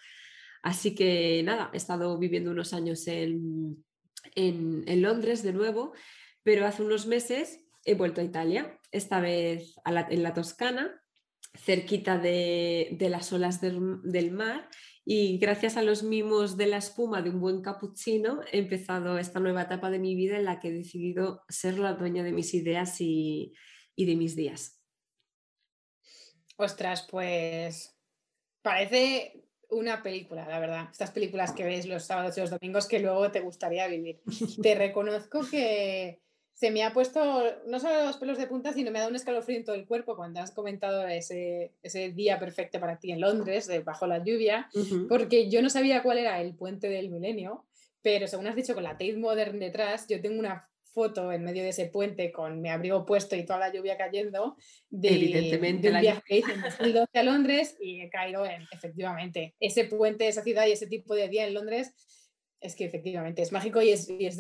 Así 0.63 0.95
que 0.95 1.43
nada, 1.43 1.71
he 1.73 1.77
estado 1.77 2.19
viviendo 2.19 2.51
unos 2.51 2.73
años 2.73 3.07
en, 3.07 3.85
en 4.35 5.03
Londres 5.03 5.43
de 5.43 5.53
nuevo, 5.53 5.93
pero 6.43 6.67
hace 6.67 6.83
unos 6.83 7.07
meses 7.07 7.61
he 7.85 7.95
vuelto 7.95 8.21
a 8.21 8.25
Italia, 8.25 8.79
esta 8.93 9.21
vez 9.21 9.75
en 9.85 10.23
la 10.23 10.35
Toscana, 10.35 11.01
cerquita 11.55 12.19
de, 12.19 12.97
las 13.01 13.33
olas 13.33 13.61
del, 13.61 14.31
mar 14.31 14.69
y 15.05 15.39
gracias 15.39 15.77
a 15.77 15.83
los 15.83 16.03
mimos 16.03 16.57
de 16.57 16.67
la 16.67 16.77
espuma 16.77 17.23
de 17.23 17.31
un 17.31 17.41
buen 17.41 17.63
cappuccino 17.63 18.41
he 18.53 18.59
empezado 18.59 19.19
esta 19.19 19.41
nueva 19.41 19.63
etapa 19.63 19.91
de 19.91 19.99
mi 19.99 20.15
vida 20.15 20.37
en 20.37 20.45
la 20.45 20.61
que 20.61 20.69
he 20.69 20.73
decidido 20.73 21.43
ser 21.49 21.79
la 21.79 21.95
dueña 21.95 22.23
de 22.23 22.33
mis 22.33 22.55
ideas 22.55 23.01
y, 23.01 23.53
y 23.97 24.07
de 24.07 24.17
mis 24.17 24.37
días. 24.37 24.81
Ostras, 26.57 27.07
pues 27.11 27.99
parece 28.63 29.49
una 29.71 30.03
película, 30.03 30.47
la 30.49 30.59
verdad. 30.59 30.89
Estas 30.91 31.11
películas 31.11 31.53
que 31.53 31.65
ves 31.65 31.87
los 31.87 32.05
sábados 32.05 32.37
y 32.37 32.41
los 32.41 32.51
domingos 32.51 32.87
que 32.87 33.01
luego 33.01 33.31
te 33.31 33.41
gustaría 33.41 33.87
vivir. 33.87 34.21
te 34.63 34.75
reconozco 34.75 35.41
que 35.51 36.21
se 36.61 36.71
me 36.71 36.85
ha 36.85 36.93
puesto 36.93 37.43
no 37.69 37.81
solo 37.81 38.05
los 38.05 38.19
pelos 38.19 38.37
de 38.37 38.47
punta, 38.47 38.75
sino 38.75 38.91
me 38.91 38.99
ha 38.99 39.03
dado 39.03 39.11
un 39.11 39.17
escalofrío 39.17 39.57
en 39.57 39.65
todo 39.65 39.77
el 39.77 39.87
cuerpo 39.87 40.15
cuando 40.15 40.41
has 40.41 40.51
comentado 40.51 41.09
ese, 41.09 41.73
ese 41.83 42.11
día 42.11 42.39
perfecto 42.39 42.79
para 42.79 42.99
ti 42.99 43.13
en 43.13 43.21
Londres, 43.21 43.67
de 43.67 43.81
bajo 43.81 44.07
la 44.07 44.23
lluvia, 44.23 44.69
porque 45.09 45.49
yo 45.49 45.63
no 45.63 45.71
sabía 45.71 46.03
cuál 46.03 46.19
era 46.19 46.39
el 46.43 46.55
puente 46.55 46.89
del 46.89 47.09
milenio, 47.09 47.65
pero 48.03 48.29
según 48.29 48.47
has 48.47 48.57
dicho 48.57 48.75
con 48.75 48.83
la 48.83 48.93
Tate 48.93 49.17
Modern 49.17 49.59
detrás, 49.59 50.07
yo 50.07 50.21
tengo 50.21 50.39
una 50.39 50.70
foto 50.93 51.33
en 51.33 51.45
medio 51.45 51.63
de 51.63 51.71
ese 51.71 51.87
puente 51.87 52.33
con 52.33 52.61
mi 52.61 52.69
abrigo 52.69 53.05
puesto 53.07 53.37
y 53.37 53.45
toda 53.45 53.59
la 53.59 53.73
lluvia 53.73 53.97
cayendo 53.97 54.57
de, 54.89 55.09
Evidentemente, 55.09 55.91
un 55.91 56.01
viaje 56.01 56.23
que 56.25 56.39
hice 56.39 56.53
en 56.53 56.63
2012 56.63 57.19
a 57.19 57.23
Londres 57.23 57.77
y 57.81 58.01
he 58.01 58.11
caído 58.11 58.45
en, 58.45 58.67
efectivamente, 58.73 59.55
ese 59.61 59.85
puente, 59.85 60.29
esa 60.29 60.43
ciudad 60.43 60.67
y 60.67 60.73
ese 60.73 60.87
tipo 60.87 61.15
de 61.15 61.29
día 61.29 61.47
en 61.47 61.55
Londres 61.55 61.95
es 62.61 62.77
que 62.77 62.85
efectivamente 62.85 63.43
es 63.43 63.53
mágico 63.53 63.81
y 63.81 63.91
es, 63.91 64.09
y 64.11 64.27
es, 64.27 64.39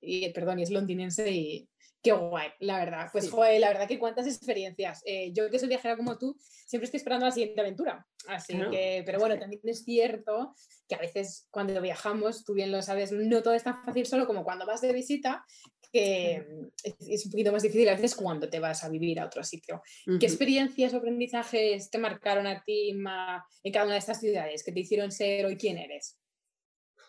y, 0.00 0.28
perdón, 0.30 0.60
y 0.60 0.62
es 0.62 0.70
londinense 0.70 1.30
y 1.30 1.68
qué 2.02 2.12
guay, 2.12 2.50
la 2.60 2.78
verdad. 2.78 3.08
Pues 3.12 3.30
joder, 3.30 3.60
la 3.60 3.68
verdad 3.68 3.88
que 3.88 3.98
cuántas 3.98 4.26
experiencias. 4.26 5.02
Eh, 5.04 5.32
yo 5.32 5.50
que 5.50 5.58
soy 5.58 5.68
viajera 5.68 5.96
como 5.96 6.16
tú, 6.18 6.36
siempre 6.38 6.84
estoy 6.84 6.98
esperando 6.98 7.26
la 7.26 7.32
siguiente 7.32 7.60
aventura. 7.60 8.06
Así 8.28 8.54
que, 8.70 9.02
pero 9.04 9.18
bueno, 9.18 9.38
también 9.38 9.60
es 9.64 9.84
cierto 9.84 10.54
que 10.88 10.94
a 10.94 10.98
veces 10.98 11.46
cuando 11.50 11.80
viajamos, 11.80 12.44
tú 12.44 12.54
bien 12.54 12.70
lo 12.70 12.80
sabes, 12.82 13.12
no 13.12 13.42
todo 13.42 13.54
es 13.54 13.64
tan 13.64 13.84
fácil 13.84 14.06
solo 14.06 14.26
como 14.26 14.44
cuando 14.44 14.66
vas 14.66 14.80
de 14.80 14.92
visita, 14.92 15.44
que 15.92 16.44
es, 16.82 17.24
un 17.24 17.32
poquito 17.32 17.52
más 17.52 17.62
difícil 17.62 17.88
a 17.88 17.94
veces 17.94 18.14
cuando 18.14 18.48
te 18.48 18.60
vas 18.60 18.84
a 18.84 18.88
vivir 18.88 19.20
a 19.20 19.26
otro 19.26 19.42
sitio. 19.42 19.82
¿Qué 20.18 20.26
experiencias 20.26 20.94
o 20.94 20.98
aprendizajes 20.98 21.90
te 21.90 21.98
marcaron 21.98 22.46
a 22.46 22.62
ti 22.62 22.90
en 22.90 23.72
cada 23.72 23.84
una 23.84 23.94
de 23.94 24.00
estas 24.00 24.20
ciudades 24.20 24.62
que 24.62 24.72
te 24.72 24.80
hicieron 24.80 25.10
ser 25.10 25.46
hoy 25.46 25.56
quién 25.56 25.78
eres? 25.78 26.18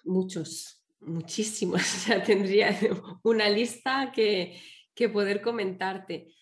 muchos, 0.04 0.84
muchísimos. 1.00 1.82
O 1.96 2.00
sea, 2.00 2.24
tendría 2.24 2.78
una 3.24 3.50
lista 3.50 4.12
que, 4.14 4.58
poder 5.14 5.42
comentarte. 5.42 6.34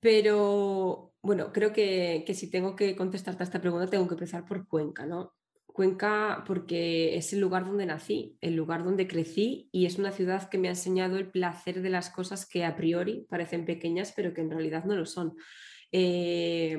Pero 0.00 1.14
bueno, 1.20 1.52
creo 1.52 1.72
que, 1.72 2.24
si 2.34 2.50
tengo 2.50 2.74
que 2.74 2.96
contestarte 2.96 3.42
a 3.42 3.44
esta 3.46 3.60
pregunta, 3.60 3.90
tengo 3.90 4.08
que 4.08 4.14
empezar 4.14 4.46
por 4.46 4.66
Cuenca, 4.66 5.04
¿no? 5.04 5.34
Cuenca 5.76 6.42
porque 6.46 7.16
es 7.18 7.34
el 7.34 7.40
lugar 7.40 7.66
donde 7.66 7.84
nací, 7.84 8.38
el 8.40 8.56
lugar 8.56 8.82
donde 8.82 9.06
crecí 9.06 9.68
y 9.72 9.84
es 9.84 9.98
una 9.98 10.10
ciudad 10.10 10.48
que 10.48 10.56
me 10.56 10.68
ha 10.68 10.70
enseñado 10.70 11.18
el 11.18 11.30
placer 11.30 11.82
de 11.82 11.90
las 11.90 12.08
cosas 12.08 12.48
que 12.48 12.64
a 12.64 12.76
priori 12.76 13.26
parecen 13.28 13.66
pequeñas, 13.66 14.14
pero 14.16 14.32
que 14.32 14.40
en 14.40 14.50
realidad 14.50 14.86
no 14.86 14.94
lo 14.96 15.04
son. 15.04 15.36
Eh, 15.92 16.78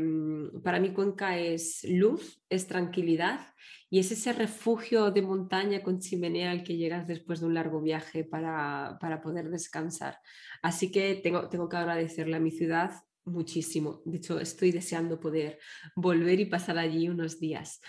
para 0.63 0.79
mí 0.79 0.93
Cuenca 0.93 1.37
es 1.37 1.85
luz, 1.87 2.41
es 2.49 2.65
tranquilidad 2.65 3.39
y 3.87 3.99
es 3.99 4.11
ese 4.11 4.33
refugio 4.33 5.11
de 5.11 5.21
montaña 5.21 5.83
con 5.83 5.99
chimenea 5.99 6.49
al 6.49 6.63
que 6.63 6.75
llegas 6.75 7.07
después 7.07 7.39
de 7.39 7.45
un 7.45 7.53
largo 7.53 7.79
viaje 7.79 8.23
para, 8.23 8.97
poder 9.21 9.51
descansar. 9.51 10.17
Así 10.63 10.91
que 10.91 11.13
tengo, 11.13 11.49
tengo 11.49 11.69
que 11.69 11.77
agradecerle 11.77 12.37
a 12.37 12.39
mi 12.39 12.49
ciudad 12.49 12.91
muchísimo. 13.25 14.01
De 14.05 14.17
hecho, 14.17 14.39
estoy 14.39 14.71
deseando 14.71 15.19
poder 15.19 15.59
volver 15.95 16.39
y 16.39 16.45
pasar 16.45 16.79
allí 16.79 17.09
unos 17.09 17.39
días. 17.39 17.79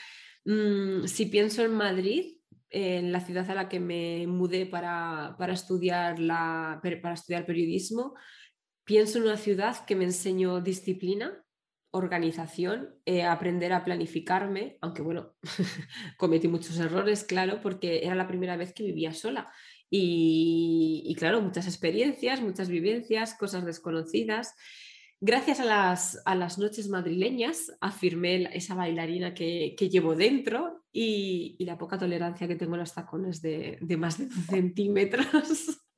Mm, 0.48 1.06
si 1.06 1.26
pienso 1.26 1.62
en 1.62 1.74
Madrid, 1.74 2.38
en 2.70 3.12
la 3.12 3.20
ciudad 3.20 3.50
a 3.50 3.54
la 3.54 3.68
que 3.68 3.80
me 3.80 4.26
mudé 4.26 4.64
para, 4.64 5.36
estudiar, 5.52 6.18
la, 6.18 6.80
para 7.02 7.14
estudiar 7.14 7.44
periodismo, 7.44 8.14
pienso 8.82 9.18
en 9.18 9.24
una 9.24 9.36
ciudad 9.36 9.84
que 9.84 9.94
me 9.94 10.04
enseñó 10.04 10.62
disciplina, 10.62 11.44
organización, 11.90 12.94
eh, 13.04 13.24
aprender 13.24 13.74
a 13.74 13.84
planificarme, 13.84 14.78
aunque 14.80 15.02
bueno, 15.02 15.34
cometí 16.16 16.48
muchos 16.48 16.78
errores, 16.78 17.24
claro, 17.24 17.60
porque 17.60 18.06
era 18.06 18.14
la 18.14 18.26
primera 18.26 18.56
vez 18.56 18.72
que 18.72 18.84
vivía 18.84 19.12
sola. 19.12 19.52
Y, 19.90 21.14
claro, 21.18 21.42
muchas 21.42 21.66
experiencias, 21.66 22.40
muchas 22.40 22.70
vivencias, 22.70 23.34
cosas 23.34 23.66
desconocidas. 23.66 24.54
Gracias 25.20 25.58
a 25.58 25.64
las, 25.64 26.22
a 26.24 26.34
las 26.36 26.58
noches 26.58 26.88
madrileñas 26.88 27.72
afirmé 27.80 28.48
esa 28.52 28.76
bailarina 28.76 29.34
que, 29.34 29.74
llevo 29.90 30.14
dentro 30.14 30.84
y, 30.92 31.56
la 31.64 31.76
poca 31.76 31.98
tolerancia 31.98 32.46
que 32.46 32.54
tengo 32.54 32.74
en 32.74 32.80
los 32.80 32.94
tacones 32.94 33.42
de, 33.42 33.78
de 33.80 33.96
más 33.96 34.18
de 34.18 34.26
2 34.26 34.34
centímetros. 34.46 35.80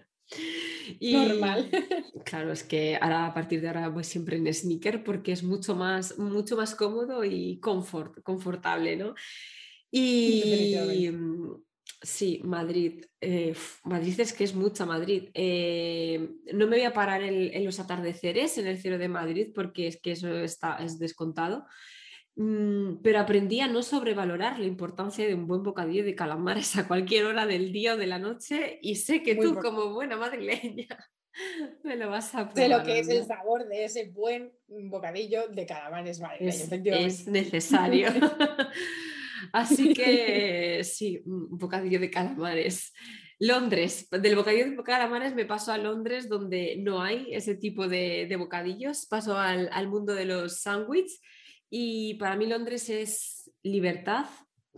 Y, 0.98 1.12
Normal. 1.12 1.70
Claro, 2.24 2.52
es 2.52 2.62
que 2.62 2.96
ahora 3.00 3.26
a 3.26 3.34
partir 3.34 3.60
de 3.60 3.68
ahora 3.68 3.88
voy 3.88 4.04
siempre 4.04 4.36
en 4.36 4.52
sneaker 4.52 5.02
porque 5.02 5.32
es 5.32 5.42
mucho 5.42 5.74
más, 5.74 6.18
mucho 6.18 6.56
más 6.56 6.74
cómodo 6.74 7.24
y 7.24 7.58
confort, 7.60 8.22
confortable, 8.22 8.96
¿no? 8.96 9.14
Y 9.90 11.10
sí, 12.00 12.40
Madrid. 12.44 13.04
Eh, 13.20 13.54
Madrid 13.84 14.18
es 14.20 14.32
que 14.32 14.44
es 14.44 14.54
mucha 14.54 14.86
Madrid. 14.86 15.30
Eh, 15.34 16.30
no 16.52 16.66
me 16.66 16.76
voy 16.76 16.84
a 16.84 16.92
parar 16.92 17.22
en, 17.22 17.64
los 17.64 17.80
atardeceres 17.80 18.58
en 18.58 18.66
el 18.66 18.78
cielo 18.78 18.98
de 18.98 19.08
Madrid 19.08 19.52
porque 19.54 19.86
es 19.86 20.00
que 20.00 20.12
eso 20.12 20.34
está, 20.38 20.76
es 20.76 20.98
descontado. 20.98 21.66
Mm, 22.36 23.02
pero 23.02 23.18
aprendí 23.18 23.60
a 23.60 23.66
no 23.66 23.82
sobrevalorar 23.82 24.58
la 24.58 24.66
importancia 24.66 25.26
de 25.26 25.34
un 25.34 25.46
buen 25.46 25.62
bocadillo 25.62 26.04
de 26.04 26.14
calamares 26.14 26.76
a 26.76 26.86
cualquier 26.86 27.26
hora 27.26 27.44
del 27.44 27.72
día 27.72 27.94
o 27.94 27.96
de 27.96 28.06
la 28.06 28.18
noche 28.18 28.78
y 28.80 28.96
sé 28.96 29.22
que 29.22 29.34
tú 29.34 29.56
como 29.56 29.92
buena 29.92 30.16
madrileña 30.16 30.86
me 31.82 31.96
lo 31.96 32.08
vas 32.08 32.34
a 32.34 32.48
probar. 32.48 32.56
Sé 32.56 32.68
lo 32.68 32.82
que 32.84 33.00
es 33.00 33.08
el 33.08 33.26
sabor 33.26 33.66
de 33.68 33.84
ese 33.84 34.10
buen 34.10 34.52
bocadillo 34.68 35.48
de 35.48 35.66
calamares 35.66 36.20
madrileños. 36.20 36.72
Es, 36.86 37.26
necesario. 37.26 38.08
Así 39.52 39.94
que 39.94 40.82
sí, 40.84 41.22
un 41.24 41.58
bocadillo 41.58 42.00
de 42.00 42.10
calamares. 42.10 42.92
Londres, 43.38 44.08
del 44.10 44.36
bocadillo 44.36 44.70
de 44.70 44.82
calamares 44.82 45.34
me 45.34 45.46
paso 45.46 45.72
a 45.72 45.78
Londres 45.78 46.28
donde 46.28 46.76
no 46.78 47.02
hay 47.02 47.28
ese 47.32 47.54
tipo 47.54 47.88
de, 47.88 48.34
bocadillos, 48.38 49.06
paso 49.06 49.38
al, 49.38 49.70
al 49.72 49.88
mundo 49.88 50.14
de 50.14 50.26
los 50.26 50.60
sándwiches 50.60 51.20
y 51.70 52.14
para 52.14 52.36
mí 52.36 52.46
Londres 52.46 52.90
es 52.90 53.50
libertad, 53.62 54.26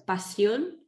pasión, 0.07 0.87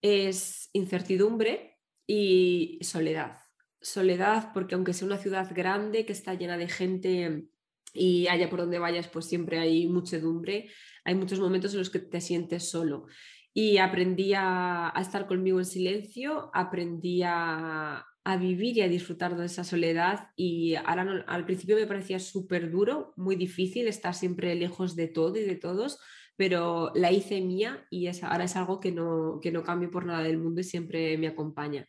es 0.00 0.70
incertidumbre 0.72 1.78
y 2.06 2.78
soledad. 2.82 3.38
Soledad 3.80 4.52
porque 4.54 4.76
aunque 4.76 4.94
sea 4.94 5.06
una 5.06 5.18
ciudad 5.18 5.50
grande 5.52 6.06
que 6.06 6.12
está 6.12 6.34
llena 6.34 6.56
de 6.56 6.68
gente 6.68 7.44
y 7.92 8.26
allá 8.28 8.48
por 8.48 8.60
donde 8.60 8.78
vayas 8.78 9.08
pues 9.08 9.26
siempre 9.26 9.58
hay 9.58 9.86
muchedumbre, 9.86 10.70
hay 11.04 11.14
muchos 11.14 11.40
momentos 11.40 11.72
en 11.72 11.80
los 11.80 11.90
que 11.90 11.98
te 11.98 12.20
sientes 12.20 12.68
solo. 12.70 13.06
Y 13.54 13.78
aprendí 13.78 14.32
a, 14.34 14.92
estar 14.98 15.26
conmigo 15.26 15.58
en 15.58 15.66
silencio, 15.66 16.50
aprendí 16.54 17.22
a, 17.24 18.06
vivir 18.38 18.78
y 18.78 18.80
a 18.82 18.88
disfrutar 18.88 19.36
de 19.36 19.46
esa 19.46 19.64
soledad 19.64 20.28
y 20.36 20.76
ahora 20.76 21.24
al 21.26 21.44
principio 21.44 21.74
me 21.76 21.88
parecía 21.88 22.20
súper 22.20 22.70
duro, 22.70 23.12
muy 23.16 23.34
difícil 23.34 23.88
estar 23.88 24.14
siempre 24.14 24.54
lejos 24.54 24.94
de 24.94 25.08
todo 25.08 25.36
y 25.36 25.42
de 25.42 25.56
todos, 25.56 25.98
pero 26.36 26.92
la 26.94 27.10
hice 27.10 27.40
mía 27.40 27.84
y 27.90 28.06
ahora 28.22 28.44
es 28.44 28.54
algo 28.56 28.78
que 28.78 28.92
no, 28.92 29.40
que 29.42 29.50
no 29.50 29.64
cambio 29.64 29.90
por 29.90 30.06
nada 30.06 30.22
del 30.22 30.38
mundo 30.38 30.60
y 30.60 30.64
siempre 30.64 31.18
me 31.18 31.26
acompaña. 31.26 31.86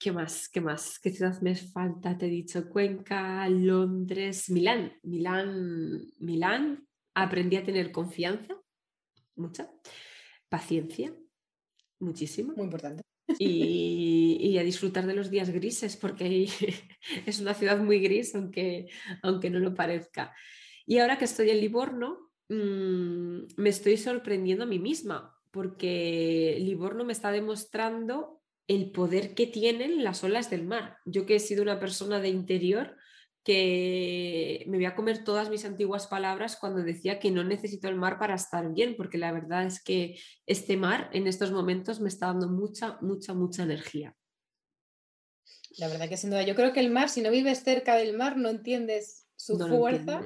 ¿Qué 0.00 0.12
más? 0.12 0.48
¿Qué 0.48 0.62
más? 0.62 0.98
¿Qué 0.98 1.10
ciudad 1.10 1.38
me 1.42 1.54
falta? 1.54 2.16
Te 2.16 2.24
he 2.24 2.30
dicho 2.30 2.70
Cuenca, 2.70 3.46
Londres, 3.50 4.48
Milán. 4.48 4.94
Milán, 5.02 6.06
Milán. 6.18 6.88
Aprendí 7.12 7.56
a 7.56 7.64
tener 7.64 7.92
confianza, 7.92 8.54
mucha, 9.36 9.70
paciencia, 10.48 11.14
muchísimo. 11.98 12.54
Muy 12.56 12.64
importante 12.64 13.02
y, 13.38 14.56
a 14.58 14.62
disfrutar 14.62 15.06
de 15.06 15.14
los 15.14 15.30
días 15.30 15.50
grises, 15.50 15.98
porque 15.98 16.48
es 17.26 17.40
una 17.40 17.52
ciudad 17.52 17.78
muy 17.78 18.00
gris, 18.00 18.34
aunque, 18.34 18.88
aunque 19.22 19.50
no 19.50 19.58
lo 19.58 19.74
parezca. 19.74 20.34
Y 20.86 20.98
ahora 20.98 21.18
que 21.18 21.26
estoy 21.26 21.50
en 21.50 21.60
Livorno, 21.60 22.30
mm, 22.48 23.40
me 23.58 23.68
estoy 23.68 23.96
sorprendiendo 23.96 24.64
a 24.64 24.68
mí 24.68 24.78
misma, 24.78 25.36
porque 25.50 26.56
Livorno 26.58 27.04
me 27.04 27.12
está 27.12 27.30
demostrando 27.30 28.39
el 28.70 28.92
poder 28.92 29.34
que 29.34 29.48
tienen 29.48 30.04
las 30.04 30.22
olas 30.22 30.48
del 30.48 30.64
mar. 30.64 30.98
Yo 31.04 31.26
que 31.26 31.34
he 31.34 31.40
sido 31.40 31.60
una 31.60 31.80
persona 31.80 32.20
de 32.20 32.28
interior, 32.28 32.96
que 33.42 34.64
me 34.68 34.76
voy 34.76 34.84
a 34.84 34.94
comer 34.94 35.24
todas 35.24 35.50
mis 35.50 35.64
antiguas 35.64 36.06
palabras 36.06 36.56
cuando 36.56 36.80
decía 36.80 37.18
que 37.18 37.32
no 37.32 37.42
necesito 37.42 37.88
el 37.88 37.96
mar 37.96 38.20
para 38.20 38.36
estar 38.36 38.72
bien, 38.72 38.94
porque 38.96 39.18
la 39.18 39.32
verdad 39.32 39.66
es 39.66 39.82
que 39.82 40.20
este 40.46 40.76
mar 40.76 41.10
en 41.12 41.26
estos 41.26 41.50
momentos 41.50 41.98
me 41.98 42.08
está 42.08 42.26
dando 42.26 42.48
mucha, 42.48 42.96
mucha, 43.00 43.34
mucha 43.34 43.64
energía. 43.64 44.14
La 45.76 45.88
verdad 45.88 46.08
que 46.08 46.16
sin 46.16 46.30
duda, 46.30 46.44
yo 46.44 46.54
creo 46.54 46.72
que 46.72 46.78
el 46.78 46.92
mar, 46.92 47.08
si 47.08 47.22
no 47.22 47.32
vives 47.32 47.64
cerca 47.64 47.96
del 47.96 48.16
mar, 48.16 48.36
no 48.36 48.50
entiendes 48.50 49.26
su 49.34 49.58
fuerza 49.58 50.20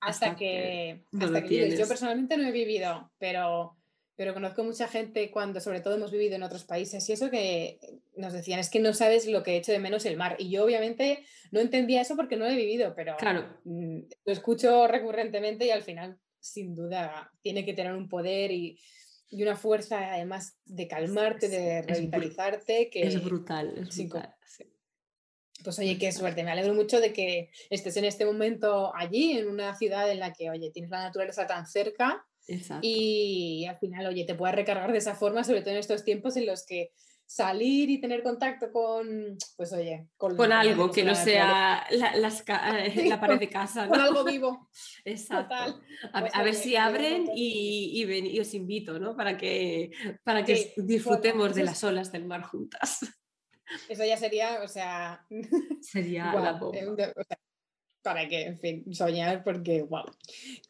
hasta, 0.00 0.36
que, 0.36 1.04
Yo 1.12 1.86
personalmente 1.86 2.38
no 2.38 2.48
he 2.48 2.52
vivido, 2.52 3.12
pero 3.18 3.76
pero 4.16 4.32
conozco 4.32 4.62
mucha 4.62 4.86
gente 4.86 5.30
cuando 5.30 5.60
sobre 5.60 5.80
todo 5.80 5.96
hemos 5.96 6.12
vivido 6.12 6.36
en 6.36 6.44
otros 6.44 6.64
países 6.64 7.08
y 7.08 7.12
eso 7.12 7.30
que 7.30 7.80
nos 8.16 8.32
decían 8.32 8.60
es 8.60 8.70
que 8.70 8.78
no 8.78 8.92
sabes 8.92 9.26
lo 9.26 9.42
que 9.42 9.52
he 9.52 9.56
hecho 9.56 9.72
de 9.72 9.80
menos 9.80 10.06
el 10.06 10.16
mar. 10.16 10.36
Y 10.38 10.50
yo 10.50 10.64
obviamente 10.64 11.24
no 11.50 11.60
entendía 11.60 12.02
eso 12.02 12.14
porque 12.14 12.36
no 12.36 12.44
lo 12.44 12.50
he 12.50 12.56
vivido, 12.56 12.94
pero 12.94 13.16
claro. 13.16 13.58
Mm, 13.64 14.00
lo 14.24 14.32
escucho 14.32 14.86
recurrentemente 14.86 15.66
y 15.66 15.70
al 15.70 15.82
final 15.82 16.18
sin 16.38 16.74
duda 16.74 17.32
tiene 17.42 17.64
que 17.64 17.74
tener 17.74 17.94
un 17.94 18.08
poder 18.08 18.52
y, 18.52 18.78
y 19.30 19.42
una 19.42 19.56
fuerza 19.56 20.14
además 20.14 20.58
de 20.64 20.86
calmarte, 20.86 21.48
de 21.48 21.82
revitalizarte. 21.82 22.90
que 22.90 23.02
es 23.02 23.22
brutal, 23.22 23.74
es 23.78 23.96
brutal. 23.96 24.34
Pues 25.64 25.78
oye, 25.78 25.96
qué 25.98 26.12
suerte, 26.12 26.44
me 26.44 26.50
alegro 26.50 26.74
mucho 26.74 27.00
de 27.00 27.12
que 27.14 27.50
estés 27.70 27.96
en 27.96 28.04
este 28.04 28.26
momento 28.26 28.94
allí, 28.94 29.38
en 29.38 29.48
una 29.48 29.74
ciudad 29.74 30.10
en 30.10 30.20
la 30.20 30.32
que, 30.32 30.50
oye, 30.50 30.70
tienes 30.70 30.90
la 30.90 31.04
naturaleza 31.04 31.46
tan 31.46 31.66
cerca 31.66 32.26
y 32.82 33.66
al 33.66 33.78
final, 33.78 34.06
oye, 34.06 34.24
te 34.24 34.34
puedes 34.34 34.54
recargar 34.54 34.92
de 34.92 34.98
esa 34.98 35.14
forma, 35.14 35.44
sobre 35.44 35.62
todo 35.62 35.70
en 35.70 35.78
estos 35.78 36.04
tiempos 36.04 36.36
en 36.36 36.46
los 36.46 36.66
que 36.66 36.92
salir 37.26 37.90
y 37.90 38.00
tener 38.00 38.22
contacto 38.22 38.70
con, 38.70 39.36
pues 39.56 39.72
oye, 39.72 40.08
con, 40.16 40.52
algo 40.52 40.90
que 40.90 41.04
no 41.04 41.14
sea 41.14 41.86
la, 41.90 42.16
las, 42.16 42.44
la, 43.06 43.20
pared 43.20 43.38
de 43.38 43.48
casa. 43.48 43.88
Con 43.88 44.00
algo 44.00 44.24
vivo. 44.24 44.68
Exacto. 45.04 45.80
A, 46.12 46.20
pues 46.20 46.32
ver 46.44 46.54
si 46.54 46.76
abren 46.76 47.28
y, 47.34 48.04
y, 48.04 48.40
os 48.40 48.54
invito, 48.54 48.98
¿no? 48.98 49.16
Para 49.16 49.36
que, 49.36 49.90
para 50.22 50.44
que 50.44 50.74
disfrutemos 50.76 51.54
de 51.54 51.64
las 51.64 51.82
olas 51.82 52.12
del 52.12 52.26
mar 52.26 52.42
juntas. 52.42 53.00
Eso 53.88 54.04
ya 54.04 54.16
sería, 54.16 54.62
o 54.62 54.68
sea... 54.68 55.26
Sería 55.80 56.32
la 56.34 56.58
para 58.04 58.28
que, 58.28 58.42
en 58.42 58.58
fin, 58.58 58.94
soñar 58.94 59.42
porque, 59.42 59.82
wow. 59.82 60.04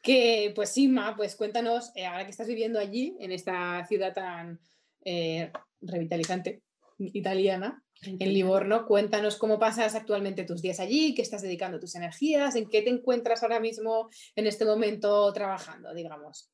Que, 0.03 0.53
pues 0.55 0.71
Sima, 0.71 1.17
pues 1.17 1.35
cuéntanos, 1.35 1.91
eh, 1.97 2.07
ahora 2.07 2.25
que 2.25 2.31
estás 2.31 2.47
viviendo 2.47 2.79
allí, 2.79 3.17
en 3.19 3.33
esta 3.33 3.85
ciudad 3.87 4.15
tan 4.15 4.61
eh, 5.05 5.51
revitalizante 5.81 6.63
italiana, 6.99 7.83
en 8.03 8.33
Livorno, 8.33 8.87
cuéntanos 8.87 9.37
cómo 9.37 9.59
pasas 9.59 9.95
actualmente 9.95 10.45
tus 10.45 10.63
días 10.63 10.79
allí, 10.79 11.15
qué 11.15 11.23
estás 11.23 11.43
dedicando 11.43 11.81
tus 11.81 11.95
energías, 11.95 12.55
en 12.55 12.69
qué 12.69 12.83
te 12.83 12.91
encuentras 12.91 13.43
ahora 13.43 13.61
mismo 13.61 14.11
en 14.37 14.47
este 14.47 14.65
momento 14.65 15.33
trabajando, 15.33 15.93
digamos. 15.95 16.51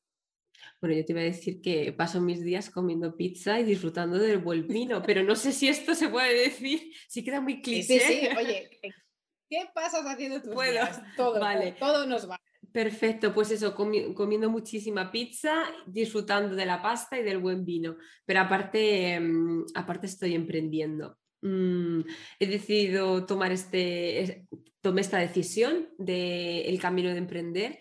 Bueno, 0.79 0.95
yo 0.95 1.05
te 1.05 1.11
iba 1.11 1.21
a 1.21 1.25
decir 1.25 1.61
que 1.61 1.91
paso 1.91 2.21
mis 2.21 2.43
días 2.43 2.69
comiendo 2.69 3.15
pizza 3.15 3.59
y 3.59 3.63
disfrutando 3.63 4.17
del 4.17 4.37
buen 4.37 4.67
vino, 4.67 5.03
pero 5.03 5.23
no 5.23 5.35
sé 5.35 5.51
si 5.51 5.67
esto 5.67 5.93
se 5.93 6.07
puede 6.07 6.33
decir, 6.33 6.91
si 7.07 7.23
queda 7.23 7.41
muy 7.41 7.61
cliché. 7.61 7.99
Sí, 7.99 8.19
sí, 8.21 8.27
oye, 8.37 8.69
¿Qué 9.51 9.67
pasas 9.75 10.05
haciendo 10.05 10.41
tus 10.41 10.53
bueno, 10.55 10.79
Todo, 11.17 11.37
vale. 11.37 11.73
todo 11.73 12.07
nos 12.07 12.29
va. 12.29 12.39
Perfecto, 12.71 13.33
pues 13.33 13.51
eso, 13.51 13.75
comiendo 13.75 14.49
muchísima 14.49 15.11
pizza, 15.11 15.65
disfrutando 15.85 16.55
de 16.55 16.65
la 16.65 16.81
pasta 16.81 17.19
y 17.19 17.23
del 17.23 17.39
buen 17.39 17.65
vino. 17.65 17.97
Pero 18.25 18.39
aparte, 18.39 19.19
mm, 19.19 19.65
aparte 19.75 20.07
estoy 20.07 20.35
emprendiendo. 20.35 21.17
Mm, 21.41 21.99
he 22.39 22.47
decidido 22.47 23.25
tomar 23.25 23.51
este, 23.51 24.47
tomé 24.79 25.01
esta 25.01 25.17
decisión 25.17 25.89
del 25.97 26.79
camino 26.79 27.09
de 27.09 27.17
emprender 27.17 27.79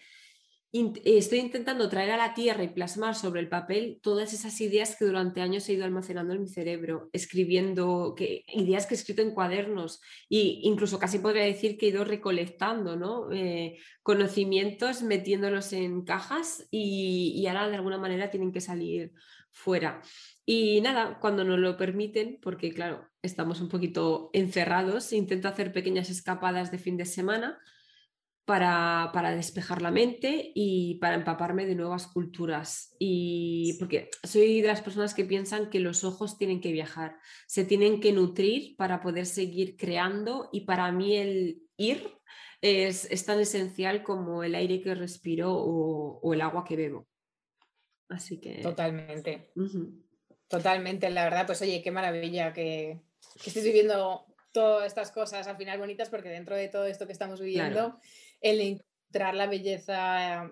estoy 0.73 1.39
intentando 1.39 1.89
traer 1.89 2.13
a 2.13 2.17
la 2.17 2.33
tierra 2.33 2.63
y 2.63 2.69
plasmar 2.69 3.17
sobre 3.17 3.41
el 3.41 3.49
papel 3.49 3.99
todas 4.03 4.33
esas 4.33 4.61
ideas 4.61 4.95
que 4.97 5.05
durante 5.05 5.41
años 5.41 5.69
he 5.69 5.73
ido 5.73 5.85
almacenando 5.85 6.33
en 6.33 6.43
mi 6.43 6.49
cerebro, 6.49 7.11
escribiendo 7.13 8.15
ideas 8.19 8.87
que 8.87 8.95
he 8.95 8.99
escrito 8.99 9.23
en 9.23 9.35
cuadernos 9.35 10.01
e 10.31 10.61
incluso 10.63 11.01
casi 11.01 11.19
podría 11.19 11.45
decir 11.45 11.77
que 11.77 11.87
he 11.87 11.89
ido 11.89 12.05
recolectando 12.05 12.95
¿no? 12.97 13.33
Eh, 13.33 13.79
conocimientos, 14.03 15.03
metiéndolos 15.03 15.73
en 15.73 16.05
cajas 16.05 16.67
y, 16.71 17.33
y 17.35 17.47
ahora 17.49 17.69
de 17.69 17.77
alguna 17.77 17.99
manera 17.99 18.31
tienen 18.31 18.53
que 18.53 18.61
salir 18.61 19.13
fuera. 19.51 20.03
Y 20.47 20.81
nada, 20.83 21.19
cuando 21.21 21.43
nos 21.45 21.59
lo 21.59 21.77
permiten, 21.77 22.39
porque 22.41 22.73
claro, 22.73 23.09
estamos 23.23 23.61
un 23.61 23.69
poquito 23.69 24.31
encerrados, 24.33 25.13
intento 25.13 25.49
hacer 25.49 25.73
pequeñas 25.73 26.11
escapadas 26.11 26.71
de 26.71 26.79
fin 26.79 26.97
de 26.97 27.07
semana 27.07 27.59
para, 28.51 29.37
despejar 29.37 29.81
la 29.81 29.93
mente 29.93 30.51
y 30.57 30.97
para 30.97 31.15
empaparme 31.15 31.67
de 31.67 31.77
nuevas 31.77 32.09
culturas. 32.09 32.97
Y 32.99 33.77
porque 33.79 34.11
soy 34.25 34.61
de 34.61 34.67
las 34.67 34.83
personas 34.83 35.15
que 35.15 35.25
piensan 35.25 35.71
que 35.71 35.79
los 35.79 36.03
ojos 36.03 36.37
tienen 36.37 36.61
que 36.61 36.73
viajar, 36.73 37.17
se 37.47 37.65
tienen 37.65 38.01
que 38.01 38.13
nutrir 38.13 38.75
para 38.77 39.01
poder 39.01 39.27
seguir 39.27 39.77
creando 39.77 40.49
y 40.53 40.63
para 40.63 40.91
mí 40.91 41.17
el 41.17 41.63
ir 41.77 42.13
es, 42.61 43.25
tan 43.25 43.39
esencial 43.39 44.03
como 44.03 44.43
el 44.43 44.57
aire 44.57 44.83
que 44.83 44.97
respiro 44.97 45.55
o, 45.55 46.35
el 46.35 46.41
agua 46.41 46.65
que 46.65 46.75
bebo. 46.75 47.07
Así 48.09 48.41
que... 48.41 48.63
Totalmente. 48.63 49.53
Totalmente, 50.49 51.09
la 51.11 51.23
verdad, 51.23 51.47
pues 51.47 51.63
oye, 51.63 51.83
qué 51.85 51.93
maravilla 51.93 52.53
que, 52.53 53.01
que 53.41 53.51
estés 53.51 53.63
viviendo 53.63 54.27
todas 54.51 54.89
estas 54.89 55.13
cosas 55.13 55.47
al 55.47 55.57
final 55.57 55.79
bonitas 55.79 56.09
porque 56.09 56.29
dentro 56.29 56.57
de 56.57 56.67
todo 56.67 56.87
esto 56.87 57.07
que 57.07 57.13
estamos 57.13 57.41
viviendo 57.41 58.01
el 58.41 58.61
encontrar 58.61 59.35
la 59.35 59.47
belleza 59.47 60.51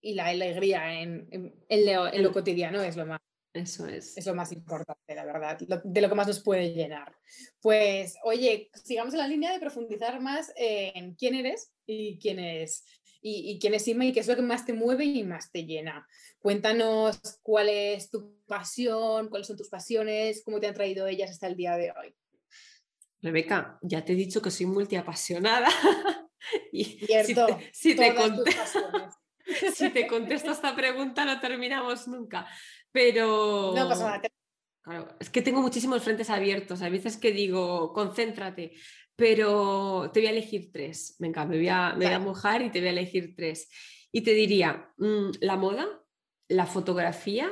y 0.00 0.14
la 0.14 0.26
alegría 0.26 1.00
en, 1.00 1.28
lo, 1.68 2.32
cotidiano 2.32 2.82
es 2.82 2.96
lo 2.96 3.06
más. 3.06 3.20
Eso 3.52 3.86
es. 3.86 4.16
Es 4.16 4.26
lo 4.26 4.34
más 4.34 4.52
importante, 4.52 5.14
la 5.14 5.24
verdad, 5.24 5.58
de 5.58 6.00
lo 6.00 6.08
que 6.08 6.14
más 6.14 6.28
nos 6.28 6.40
puede 6.40 6.72
llenar. 6.72 7.16
Pues, 7.60 8.16
oye, 8.22 8.70
sigamos 8.84 9.12
en 9.14 9.18
la 9.18 9.26
línea 9.26 9.52
de 9.52 9.58
profundizar 9.58 10.20
más 10.20 10.52
en 10.56 11.14
quién 11.16 11.34
eres 11.34 11.72
y 11.84 12.16
quién 12.18 12.38
es, 12.38 12.84
y, 13.20 13.58
quién 13.58 13.74
es 13.74 13.86
Irma 13.88 14.04
y 14.04 14.12
qué 14.12 14.20
es 14.20 14.28
lo 14.28 14.36
que 14.36 14.42
más 14.42 14.64
te 14.64 14.72
mueve 14.72 15.04
y 15.04 15.24
más 15.24 15.50
te 15.50 15.64
llena. 15.64 16.06
Cuéntanos 16.38 17.20
cuál 17.42 17.68
es 17.68 18.08
tu 18.10 18.36
pasión, 18.46 19.28
cuáles 19.28 19.46
son 19.46 19.56
tus 19.56 19.68
pasiones, 19.68 20.42
cómo 20.44 20.60
te 20.60 20.68
han 20.68 20.74
traído 20.74 21.06
ellas 21.06 21.30
hasta 21.30 21.46
el 21.46 21.56
día 21.56 21.76
de 21.76 21.90
hoy. 21.90 22.14
Rebeca, 23.22 23.78
ya 23.82 24.04
te 24.04 24.12
he 24.12 24.16
dicho 24.16 24.40
que 24.40 24.50
soy 24.50 24.66
multiapasionada. 24.66 25.68
Y 26.72 26.84
Cierto, 26.84 27.46
si 27.72 27.94
te, 27.94 28.14
si, 29.72 29.90
te 29.90 30.06
contesto 30.08 30.50
esta 30.50 30.74
pregunta 30.74 31.24
no 31.24 31.40
terminamos 31.40 32.08
nunca. 32.08 32.46
Pero... 32.92 33.72
No 33.74 33.88
pasa 33.88 34.04
nada. 34.04 34.22
Claro, 34.82 35.08
es 35.20 35.28
que 35.28 35.42
tengo 35.42 35.60
muchísimos 35.60 36.02
frentes 36.02 36.30
abiertos. 36.30 36.80
Hay 36.82 36.90
veces 36.90 37.16
que 37.16 37.32
digo, 37.32 37.92
concéntrate, 37.92 38.72
pero 39.14 40.10
te 40.12 40.20
voy 40.20 40.28
a 40.28 40.30
elegir 40.30 40.72
tres. 40.72 41.16
Venga, 41.18 41.44
me 41.44 41.56
voy 41.56 41.68
a, 41.68 41.94
me 41.94 42.06
voy 42.06 42.14
a 42.14 42.18
mojar 42.18 42.62
y 42.62 42.70
te 42.70 42.80
voy 42.80 42.88
a 42.88 42.92
elegir 42.92 43.34
tres. 43.36 43.68
Y 44.10 44.22
te 44.22 44.32
diría, 44.32 44.92
mm, 44.96 45.30
la 45.40 45.56
moda, 45.56 45.86
la 46.48 46.66
fotografía 46.66 47.50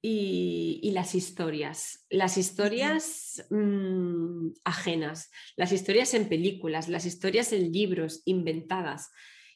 y, 0.00 0.90
las 0.92 1.14
historias. 1.14 2.06
Las 2.10 2.36
historias 2.36 3.46
mm, 3.50 4.50
ajenas, 4.64 5.30
las 5.56 5.72
historias 5.72 6.14
en 6.14 6.28
películas, 6.28 6.88
las 6.88 7.06
historias 7.06 7.52
en 7.52 7.72
libros, 7.72 8.22
inventadas. 8.24 9.10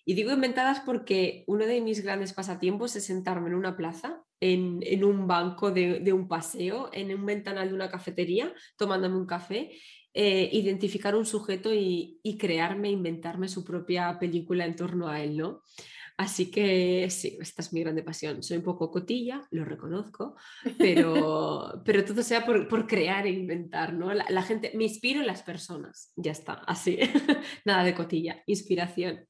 Y 0.04 0.14
digo 0.14 0.32
inventadas 0.32 0.80
porque 0.80 1.44
uno 1.46 1.64
de 1.64 1.80
mis 1.80 2.02
grandes 2.02 2.32
pasatiempos 2.32 2.96
es 2.96 3.04
sentarme 3.04 3.48
en 3.48 3.54
una 3.54 3.76
plaza, 3.76 4.22
en, 4.40 5.04
un 5.04 5.28
banco 5.28 5.70
de, 5.70 6.12
un 6.12 6.26
paseo, 6.26 6.90
en 6.92 7.14
un 7.14 7.24
ventanal 7.24 7.68
de 7.68 7.74
una 7.74 7.88
cafetería, 7.88 8.52
tomándome 8.76 9.16
un 9.16 9.26
café, 9.26 9.70
eh, 10.14 10.50
identificar 10.52 11.14
un 11.14 11.24
sujeto 11.24 11.72
y, 11.72 12.18
y, 12.24 12.36
crearme, 12.36 12.90
inventarme 12.90 13.46
su 13.46 13.64
propia 13.64 14.18
película 14.18 14.66
en 14.66 14.74
torno 14.74 15.06
a 15.06 15.22
él, 15.22 15.36
¿no? 15.36 15.62
Así 16.22 16.52
que 16.52 17.10
sí, 17.10 17.36
esta 17.40 17.62
es 17.62 17.72
mi 17.72 17.80
grande 17.80 18.04
pasión. 18.04 18.44
Soy 18.44 18.58
un 18.58 18.62
poco 18.62 18.92
cotilla, 18.92 19.44
lo 19.50 19.64
reconozco, 19.64 20.36
pero, 20.78 21.82
pero 21.84 22.04
todo 22.04 22.22
sea 22.22 22.46
por, 22.46 22.86
crear 22.86 23.26
e 23.26 23.30
inventar, 23.30 23.92
¿no? 23.92 24.14
La, 24.14 24.42
gente, 24.42 24.70
me 24.76 24.84
inspiro 24.84 25.18
en 25.18 25.26
las 25.26 25.42
personas, 25.42 26.12
ya 26.14 26.30
está, 26.30 26.62
así. 26.68 26.96
Nada 27.64 27.82
de 27.82 27.96
cotilla, 27.96 28.40
inspiración. 28.46 29.26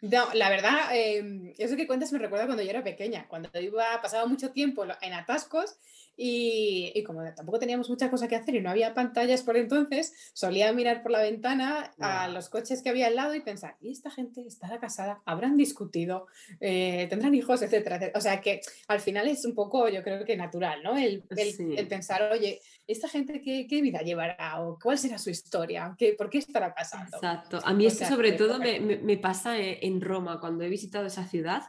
No, 0.00 0.32
la 0.32 0.48
verdad, 0.48 0.90
em, 0.92 1.52
eso 1.58 1.74
que 1.74 1.88
cuentas 1.88 2.12
me 2.12 2.20
recuerda 2.20 2.46
cuando 2.46 2.62
yo 2.62 2.70
era 2.70 2.84
pequeña, 2.84 3.26
cuando 3.26 3.50
iba, 3.60 4.00
pasaba 4.00 4.26
mucho 4.26 4.52
tiempo 4.52 4.86
en 5.02 5.12
atascos 5.12 5.76
y, 6.20 7.00
como 7.04 7.22
tampoco 7.32 7.60
teníamos 7.60 7.88
muchas 7.88 8.10
cosas 8.10 8.28
que 8.28 8.34
hacer 8.34 8.56
y 8.56 8.60
no 8.60 8.70
había 8.70 8.92
pantallas 8.92 9.42
por 9.42 9.56
entonces, 9.56 10.12
solía 10.32 10.72
mirar 10.72 11.00
por 11.00 11.12
la 11.12 11.22
ventana 11.22 11.92
a 12.00 12.26
los 12.26 12.48
coches 12.48 12.82
que 12.82 12.88
había 12.88 13.06
al 13.06 13.14
lado 13.14 13.36
y 13.36 13.40
pensar, 13.40 13.76
¿y 13.80 13.92
esta 13.92 14.10
gente 14.10 14.44
estará 14.44 14.80
casada? 14.80 15.22
¿Habrán 15.26 15.56
discutido? 15.56 16.26
Eh, 16.60 17.06
¿Tendrán 17.08 17.36
hijos? 17.36 17.62
Etcétera, 17.62 18.10
O 18.16 18.20
sea 18.20 18.40
que 18.40 18.60
al 18.88 18.98
final 18.98 19.28
es 19.28 19.44
un 19.44 19.54
poco, 19.54 19.88
yo 19.88 20.02
creo 20.02 20.24
que 20.24 20.36
natural, 20.36 20.82
¿no? 20.82 20.98
El, 20.98 21.22
el, 21.30 21.86
pensar, 21.86 22.32
oye, 22.32 22.60
¿esta 22.88 23.08
gente 23.08 23.40
qué, 23.40 23.68
qué, 23.68 23.80
vida 23.80 24.00
llevará? 24.00 24.60
¿O 24.60 24.76
cuál 24.82 24.98
será 24.98 25.18
su 25.18 25.30
historia? 25.30 25.94
¿Qué, 25.96 26.14
¿Por 26.14 26.28
qué 26.30 26.38
estará 26.38 26.74
pasando? 26.74 27.16
Exacto. 27.16 27.60
A 27.62 27.72
mí 27.72 27.86
esto 27.86 28.04
sobre 28.06 28.32
todo 28.32 28.58
me, 28.58 28.80
me, 28.80 28.96
me 28.96 29.18
pasa 29.18 29.56
en 29.56 30.00
Roma, 30.00 30.40
cuando 30.40 30.64
he 30.64 30.68
visitado 30.68 31.06
esa 31.06 31.24
ciudad 31.28 31.62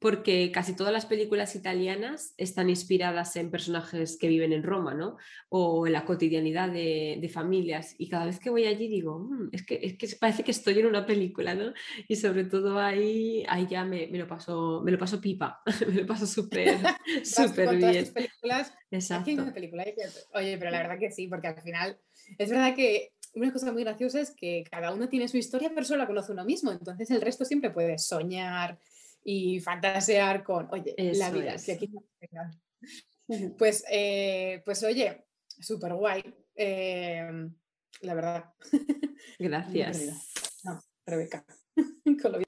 porque 0.00 0.50
casi 0.50 0.74
todas 0.74 0.94
las 0.94 1.04
películas 1.04 1.54
italianas 1.54 2.34
están 2.38 2.70
inspiradas 2.70 3.36
en 3.36 3.50
personajes 3.50 4.16
que 4.16 4.28
viven 4.28 4.54
en 4.54 4.62
Roma, 4.62 4.94
¿no? 4.94 5.18
O 5.50 5.86
en 5.86 5.92
la 5.92 6.06
cotidianidad 6.06 6.70
de, 6.70 7.30
familias. 7.32 7.94
Y 7.98 8.08
cada 8.08 8.24
vez 8.24 8.40
que 8.40 8.48
voy 8.48 8.64
allí 8.64 8.88
digo, 8.88 9.18
mm, 9.18 9.50
es, 9.52 9.64
que, 9.64 9.78
es 9.82 9.98
que 9.98 10.08
parece 10.18 10.42
que 10.42 10.52
estoy 10.52 10.78
en 10.78 10.86
una 10.86 11.04
película, 11.04 11.54
¿no? 11.54 11.74
Y 12.08 12.16
sobre 12.16 12.44
todo 12.44 12.80
ahí, 12.80 13.44
ahí 13.46 13.66
ya 13.68 13.84
me, 13.84 14.06
lo, 14.06 14.26
paso, 14.26 14.80
me 14.82 14.90
lo 14.90 14.98
paso 14.98 15.20
pipa, 15.20 15.62
me 15.86 15.94
lo 15.94 16.06
paso 16.06 16.26
súper 16.26 16.78
súper 17.22 17.76
bien. 17.76 18.10
películas, 18.12 18.72
Exacto. 18.90 19.30
Oye, 20.34 20.56
pero 20.56 20.70
la 20.70 20.78
verdad 20.78 20.98
que 20.98 21.10
sí, 21.10 21.28
porque 21.28 21.48
al 21.48 21.60
final 21.60 21.98
es 22.38 22.48
verdad 22.48 22.74
que 22.74 23.12
una 23.34 23.52
cosa 23.52 23.70
muy 23.70 23.84
graciosa 23.84 24.20
es 24.20 24.30
que 24.30 24.64
cada 24.70 24.92
uno 24.94 25.10
tiene 25.10 25.28
su 25.28 25.36
historia, 25.36 25.70
pero 25.74 25.84
solo 25.84 25.98
la 25.98 26.06
conoce 26.06 26.32
uno 26.32 26.44
mismo. 26.44 26.72
Entonces 26.72 27.10
el 27.10 27.20
resto 27.20 27.44
siempre 27.44 27.70
puede 27.70 27.98
soñar, 27.98 28.78
y 29.22 29.60
fantasear 29.60 30.42
con, 30.42 30.68
oye, 30.72 30.94
la 30.96 31.30
vida, 31.30 31.54
aquí 31.54 31.90
Pues, 33.58 33.84
eh, 33.90 34.62
pues 34.64 34.82
oye, 34.82 35.24
súper 35.60 35.94
guay. 35.94 36.22
Em, 36.54 37.54
la 38.02 38.14
verdad. 38.14 38.44
Gracias. 39.38 40.62
No, 40.64 40.80
Rebeca. 41.06 41.44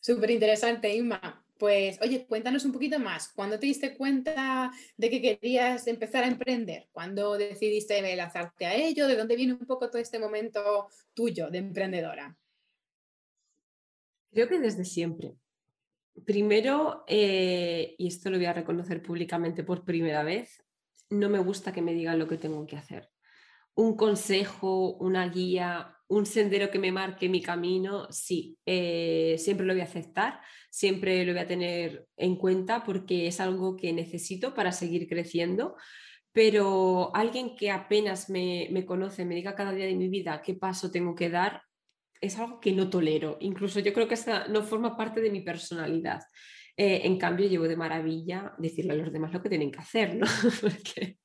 Súper 0.00 0.30
interesante, 0.30 0.94
Inma. 0.94 1.44
Pues, 1.58 2.00
oye, 2.00 2.26
cuéntanos 2.26 2.64
un 2.64 2.72
poquito 2.72 2.98
más. 2.98 3.28
¿Cuándo 3.28 3.58
te 3.58 3.66
diste 3.66 3.94
cuenta 3.94 4.72
de 4.96 5.10
que 5.10 5.20
querías 5.20 5.86
empezar 5.88 6.24
a 6.24 6.28
emprender? 6.28 6.88
¿Cuándo 6.90 7.36
decidiste 7.36 8.16
lanzarte 8.16 8.64
a 8.64 8.74
ello? 8.74 9.06
¿De 9.06 9.14
dónde 9.14 9.36
viene 9.36 9.52
un 9.52 9.66
poco 9.66 9.90
todo 9.90 10.00
este 10.00 10.18
momento 10.18 10.88
tuyo 11.12 11.50
de 11.50 11.58
emprendedora? 11.58 12.34
Creo 14.32 14.48
que 14.48 14.60
desde 14.60 14.84
siempre. 14.84 15.34
Primero, 16.24 17.04
eh, 17.06 17.94
y 17.98 18.08
esto 18.08 18.30
lo 18.30 18.36
voy 18.36 18.46
a 18.46 18.52
reconocer 18.52 19.02
públicamente 19.02 19.64
por 19.64 19.84
primera 19.84 20.22
vez, 20.22 20.62
no 21.08 21.28
me 21.28 21.38
gusta 21.38 21.72
que 21.72 21.82
me 21.82 21.94
digan 21.94 22.18
lo 22.18 22.28
que 22.28 22.36
tengo 22.36 22.66
que 22.66 22.76
hacer. 22.76 23.10
Un 23.74 23.96
consejo, 23.96 24.96
una 24.96 25.28
guía, 25.28 25.96
un 26.08 26.26
sendero 26.26 26.70
que 26.70 26.78
me 26.78 26.92
marque 26.92 27.28
mi 27.28 27.40
camino, 27.40 28.06
sí, 28.10 28.58
eh, 28.66 29.36
siempre 29.38 29.66
lo 29.66 29.72
voy 29.72 29.80
a 29.80 29.84
aceptar, 29.84 30.40
siempre 30.70 31.24
lo 31.24 31.32
voy 31.32 31.42
a 31.42 31.46
tener 31.46 32.06
en 32.16 32.36
cuenta 32.36 32.84
porque 32.84 33.26
es 33.26 33.40
algo 33.40 33.76
que 33.76 33.92
necesito 33.92 34.54
para 34.54 34.72
seguir 34.72 35.08
creciendo. 35.08 35.76
Pero 36.32 37.14
alguien 37.14 37.56
que 37.56 37.70
apenas 37.70 38.30
me, 38.30 38.68
me 38.70 38.86
conoce, 38.86 39.24
me 39.24 39.34
diga 39.34 39.56
cada 39.56 39.72
día 39.72 39.86
de 39.86 39.96
mi 39.96 40.08
vida 40.08 40.42
qué 40.42 40.54
paso 40.54 40.90
tengo 40.90 41.14
que 41.14 41.30
dar, 41.30 41.62
es 42.20 42.38
algo 42.38 42.60
que 42.60 42.72
no 42.72 42.90
tolero. 42.90 43.38
Incluso 43.40 43.80
yo 43.80 43.92
creo 43.92 44.08
que 44.08 44.14
esta 44.14 44.46
no 44.48 44.62
forma 44.62 44.96
parte 44.96 45.20
de 45.20 45.30
mi 45.30 45.40
personalidad. 45.40 46.20
Eh, 46.76 47.02
en 47.04 47.18
cambio, 47.18 47.48
llevo 47.48 47.68
de 47.68 47.76
maravilla 47.76 48.54
decirle 48.58 48.92
a 48.92 48.96
los 48.96 49.12
demás 49.12 49.32
lo 49.32 49.42
que 49.42 49.48
tienen 49.48 49.70
que 49.70 49.80
hacer, 49.80 50.16
¿no? 50.16 50.26
Porque, 50.60 51.18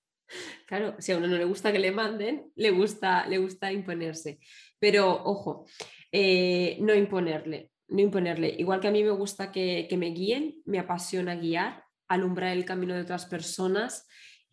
claro, 0.65 0.95
si 0.99 1.11
a 1.11 1.17
uno 1.17 1.27
no 1.27 1.37
le 1.37 1.45
gusta 1.45 1.71
que 1.71 1.79
le 1.79 1.91
manden, 1.91 2.51
le 2.55 2.71
gusta, 2.71 3.27
le 3.27 3.37
gusta 3.37 3.71
imponerse. 3.71 4.39
Pero, 4.79 5.11
ojo, 5.23 5.65
eh, 6.11 6.77
no 6.81 6.93
imponerle, 6.93 7.71
no 7.89 8.01
imponerle. 8.01 8.55
Igual 8.57 8.79
que 8.79 8.87
a 8.87 8.91
mí 8.91 9.03
me 9.03 9.11
gusta 9.11 9.51
que, 9.51 9.87
que 9.89 9.97
me 9.97 10.07
guíen, 10.07 10.61
me 10.65 10.79
apasiona 10.79 11.35
guiar, 11.35 11.83
alumbrar 12.07 12.55
el 12.55 12.65
camino 12.65 12.93
de 12.93 13.01
otras 13.01 13.25
personas 13.25 14.07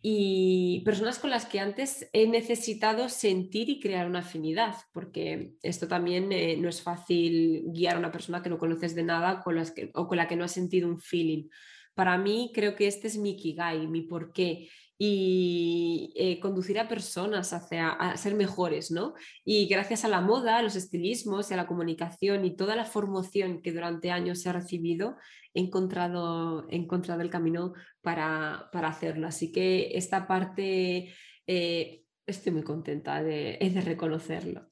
y 0.04 0.82
personas 0.84 1.20
con 1.20 1.30
las 1.30 1.46
que 1.46 1.60
antes 1.60 2.10
he 2.12 2.26
necesitado 2.26 3.08
sentir 3.08 3.70
y 3.70 3.78
crear 3.78 4.08
una 4.08 4.18
afinidad, 4.18 4.74
porque 4.92 5.54
esto 5.62 5.86
también 5.86 6.32
eh, 6.32 6.56
no 6.56 6.68
es 6.68 6.82
fácil 6.82 7.62
guiar 7.68 7.94
a 7.94 7.98
una 8.00 8.10
persona 8.10 8.42
que 8.42 8.50
no 8.50 8.58
conoces 8.58 8.96
de 8.96 9.04
nada 9.04 9.40
con 9.40 9.54
las 9.54 9.70
que, 9.70 9.92
o 9.94 10.08
con 10.08 10.16
la 10.16 10.26
que 10.26 10.34
no 10.34 10.44
has 10.44 10.52
sentido 10.52 10.88
un 10.88 10.98
feeling. 10.98 11.48
Para 11.94 12.18
mí 12.18 12.50
creo 12.54 12.74
que 12.76 12.86
este 12.86 13.08
es 13.08 13.16
mi 13.16 13.36
kigai, 13.36 13.86
mi 13.86 14.02
porqué 14.02 14.68
y 15.04 16.12
eh, 16.14 16.38
conducir 16.38 16.78
a 16.78 16.86
personas 16.86 17.52
hacia 17.52 17.88
a 17.88 18.16
ser 18.16 18.36
mejores, 18.36 18.92
¿no? 18.92 19.14
Y 19.44 19.66
gracias 19.66 20.04
a 20.04 20.08
la 20.08 20.20
moda, 20.20 20.58
a 20.58 20.62
los 20.62 20.76
estilismos 20.76 21.50
y 21.50 21.54
a 21.54 21.56
la 21.56 21.66
comunicación 21.66 22.44
y 22.44 22.54
toda 22.54 22.76
la 22.76 22.84
formación 22.84 23.62
que 23.62 23.72
durante 23.72 24.12
años 24.12 24.40
se 24.40 24.48
ha 24.48 24.52
recibido, 24.52 25.16
he 25.54 25.60
encontrado, 25.60 26.68
he 26.70 26.76
encontrado 26.76 27.20
el 27.20 27.30
camino 27.30 27.72
para, 28.00 28.68
para 28.72 28.90
hacerlo. 28.90 29.26
Así 29.26 29.50
que 29.50 29.90
esta 29.96 30.28
parte 30.28 31.12
eh, 31.48 32.04
estoy 32.24 32.52
muy 32.52 32.62
contenta 32.62 33.24
de, 33.24 33.58
de 33.60 33.80
reconocerlo. 33.80 34.68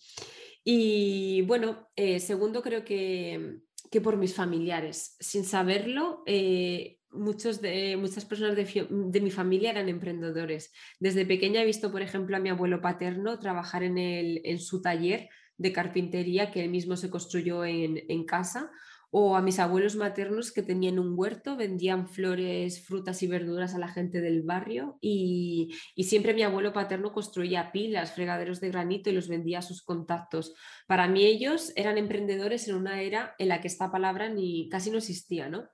Y 0.62 1.42
bueno, 1.42 1.88
eh, 1.96 2.20
segundo 2.20 2.62
creo 2.62 2.84
que, 2.84 3.62
que, 3.90 4.00
por 4.00 4.16
mis 4.16 4.34
familiares, 4.36 5.16
sin 5.18 5.42
saberlo, 5.42 6.22
muchos 7.12 7.60
de, 7.60 7.96
muchas 7.96 8.24
personas 8.24 8.56
de, 8.56 9.20
mi 9.20 9.30
familia 9.30 9.70
eran 9.70 9.88
emprendedores. 9.88 10.72
Desde 10.98 11.26
pequeña 11.26 11.62
he 11.62 11.66
visto, 11.66 11.90
por 11.90 12.02
ejemplo, 12.02 12.36
a 12.36 12.40
mi 12.40 12.48
abuelo 12.48 12.80
paterno 12.80 13.38
trabajar 13.38 13.82
en, 13.82 13.98
el, 13.98 14.40
en 14.44 14.58
su 14.58 14.82
taller 14.82 15.28
de 15.56 15.72
carpintería 15.72 16.50
que 16.50 16.64
él 16.64 16.70
mismo 16.70 16.96
se 16.96 17.10
construyó 17.10 17.64
en, 17.64 18.02
en, 18.08 18.24
casa, 18.24 18.70
o 19.10 19.36
a 19.36 19.42
mis 19.42 19.58
abuelos 19.58 19.96
maternos 19.96 20.52
que 20.52 20.62
tenían 20.62 21.00
un 21.00 21.14
huerto, 21.18 21.56
vendían 21.56 22.08
flores, 22.08 22.86
frutas 22.86 23.22
y 23.22 23.26
verduras 23.26 23.74
a 23.74 23.78
la 23.78 23.88
gente 23.88 24.20
del 24.20 24.42
barrio 24.42 24.98
y, 25.00 25.74
y 25.96 26.04
siempre 26.04 26.32
mi 26.32 26.44
abuelo 26.44 26.72
paterno 26.72 27.12
construía 27.12 27.72
pilas, 27.72 28.12
fregaderos 28.12 28.60
de 28.60 28.68
granito 28.68 29.10
y 29.10 29.12
los 29.12 29.28
vendía 29.28 29.58
a 29.58 29.62
sus 29.62 29.82
contactos. 29.82 30.54
Para 30.86 31.08
mí 31.08 31.24
ellos 31.24 31.72
eran 31.74 31.98
emprendedores 31.98 32.68
en 32.68 32.76
una 32.76 33.02
era 33.02 33.34
en 33.38 33.48
la 33.48 33.60
que 33.60 33.68
esta 33.68 33.90
palabra 33.90 34.28
ni 34.28 34.68
casi 34.68 34.92
no 34.92 34.98
existía, 34.98 35.48
¿no? 35.48 35.68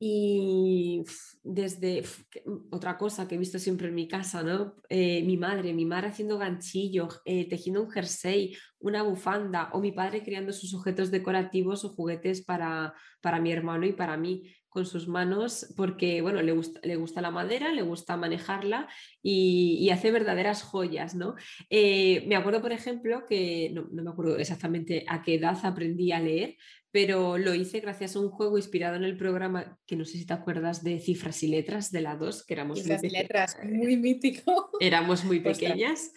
Y 0.00 1.02
desde 1.42 2.02
mm, 2.44 2.68
otra 2.70 2.96
cosa 2.96 3.26
que 3.26 3.34
he 3.34 3.38
visto 3.38 3.58
siempre 3.58 3.88
en 3.88 3.94
mi 3.94 4.06
casa, 4.06 4.42
¿no? 4.42 4.76
Eh, 4.88 5.22
mi 5.24 5.36
madre, 5.36 5.72
mi 5.72 5.84
madre 5.84 6.08
haciendo 6.08 6.38
ganchillos, 6.38 7.20
eh, 7.24 7.48
tejiendo 7.48 7.82
un 7.82 7.90
jersey, 7.90 8.56
una 8.78 9.02
bufanda, 9.02 9.70
o 9.72 9.80
mi 9.80 9.92
padre 9.92 10.22
creando 10.22 10.52
sus 10.52 10.74
objetos 10.74 11.10
decorativos 11.10 11.84
o 11.84 11.90
juguetes 11.90 12.44
para, 12.44 12.94
para 13.20 13.40
mi 13.40 13.50
hermano 13.52 13.86
y 13.86 13.92
para 13.92 14.16
mí 14.16 14.44
con 14.68 14.86
sus 14.86 15.08
manos 15.08 15.72
porque, 15.76 16.20
bueno, 16.20 16.42
le 16.42 16.52
gusta, 16.52 16.80
le 16.82 16.96
gusta 16.96 17.20
la 17.20 17.30
madera, 17.30 17.72
le 17.72 17.82
gusta 17.82 18.16
manejarla 18.16 18.88
y, 19.22 19.88
hace 19.90 20.10
verdaderas 20.10 20.62
joyas, 20.62 21.14
¿no? 21.14 21.34
Eh, 21.70 22.24
me 22.28 22.36
acuerdo, 22.36 22.60
por 22.60 22.72
ejemplo, 22.72 23.24
que 23.26 23.70
no, 23.72 23.88
no, 23.90 24.02
me 24.02 24.10
acuerdo 24.10 24.36
exactamente 24.36 25.04
a 25.08 25.22
qué 25.22 25.36
edad 25.36 25.56
aprendí 25.62 26.12
a 26.12 26.20
leer, 26.20 26.56
pero 26.90 27.36
lo 27.36 27.54
hice 27.54 27.80
gracias 27.80 28.16
a 28.16 28.20
un 28.20 28.30
juego 28.30 28.56
inspirado 28.56 28.96
en 28.96 29.04
el 29.04 29.16
programa, 29.16 29.78
que 29.86 29.96
no 29.96 30.04
sé 30.04 30.18
si 30.18 30.26
te 30.26 30.32
acuerdas 30.32 30.82
de 30.82 30.98
Cifras 31.00 31.42
y 31.42 31.48
Letras 31.48 31.90
de 31.92 32.00
la 32.00 32.16
2, 32.16 32.44
que 32.46 32.54
éramos 32.54 32.80
Cifras 32.80 33.04
y 33.04 33.10
Letras, 33.10 33.58
muy 33.62 33.96
mítico. 33.96 34.70
Éramos 34.80 35.24
muy 35.24 35.40
pequeñas. 35.40 36.12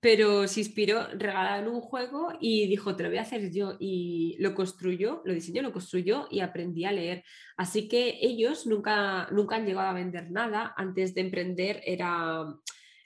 Pero 0.00 0.46
se 0.48 0.60
inspiró, 0.60 1.08
regalaron 1.14 1.74
un 1.74 1.80
juego 1.80 2.28
y 2.38 2.66
dijo, 2.66 2.94
te 2.94 3.02
lo 3.02 3.08
voy 3.08 3.16
a 3.16 3.22
hacer 3.22 3.50
yo. 3.50 3.76
Y 3.80 4.36
lo 4.38 4.54
construyó, 4.54 5.22
lo 5.24 5.32
diseñó, 5.32 5.62
lo 5.62 5.72
construyó 5.72 6.28
y 6.30 6.40
aprendí 6.40 6.84
a 6.84 6.92
leer. 6.92 7.24
Así 7.56 7.88
que 7.88 8.18
ellos 8.20 8.66
nunca, 8.66 9.28
nunca 9.32 9.56
han 9.56 9.64
llegado 9.64 9.88
a 9.88 9.94
vender 9.94 10.30
nada. 10.30 10.74
Antes 10.76 11.14
de 11.14 11.22
emprender 11.22 11.80
era 11.86 12.44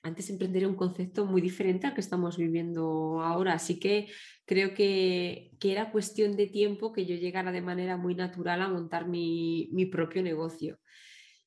antes 0.03 0.31
emprender 0.31 0.67
un 0.67 0.77
concepto 0.77 1.27
muy 1.27 1.41
diferente 1.41 1.87
al 1.87 1.95
que 1.95 2.01
estamos 2.01 2.37
viviendo 2.37 3.21
ahora. 3.23 3.55
Así 3.55 3.79
que 3.79 4.09
creo 4.45 4.75
que, 4.75 5.51
era 5.61 5.91
cuestión 5.91 6.37
de 6.37 6.47
tiempo 6.47 6.93
que 6.93 7.07
yo 7.07 7.17
llegara 7.17 7.53
de 7.53 7.63
manera 7.63 7.97
muy 7.97 8.15
natural 8.15 8.63
a 8.63 8.69
montar 8.69 9.09
mi, 9.09 9.69
propio 9.91 10.23
negocio. 10.23 10.79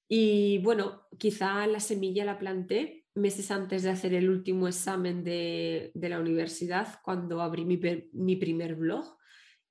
Y 0.07 0.59
bueno, 0.59 1.03
quizá 1.17 1.65
la 1.67 1.79
semilla 1.79 2.25
la 2.25 2.37
planté 2.37 3.05
meses 3.13 3.51
antes 3.51 3.83
de 3.83 3.89
hacer 3.89 4.13
el 4.13 4.29
último 4.29 4.67
examen 4.67 5.23
de, 5.23 5.91
la 5.95 6.19
universidad, 6.19 6.99
cuando 7.03 7.41
abrí 7.41 7.65
mi, 7.65 7.79
mi 8.13 8.35
primer 8.35 8.75
blog 8.75 9.17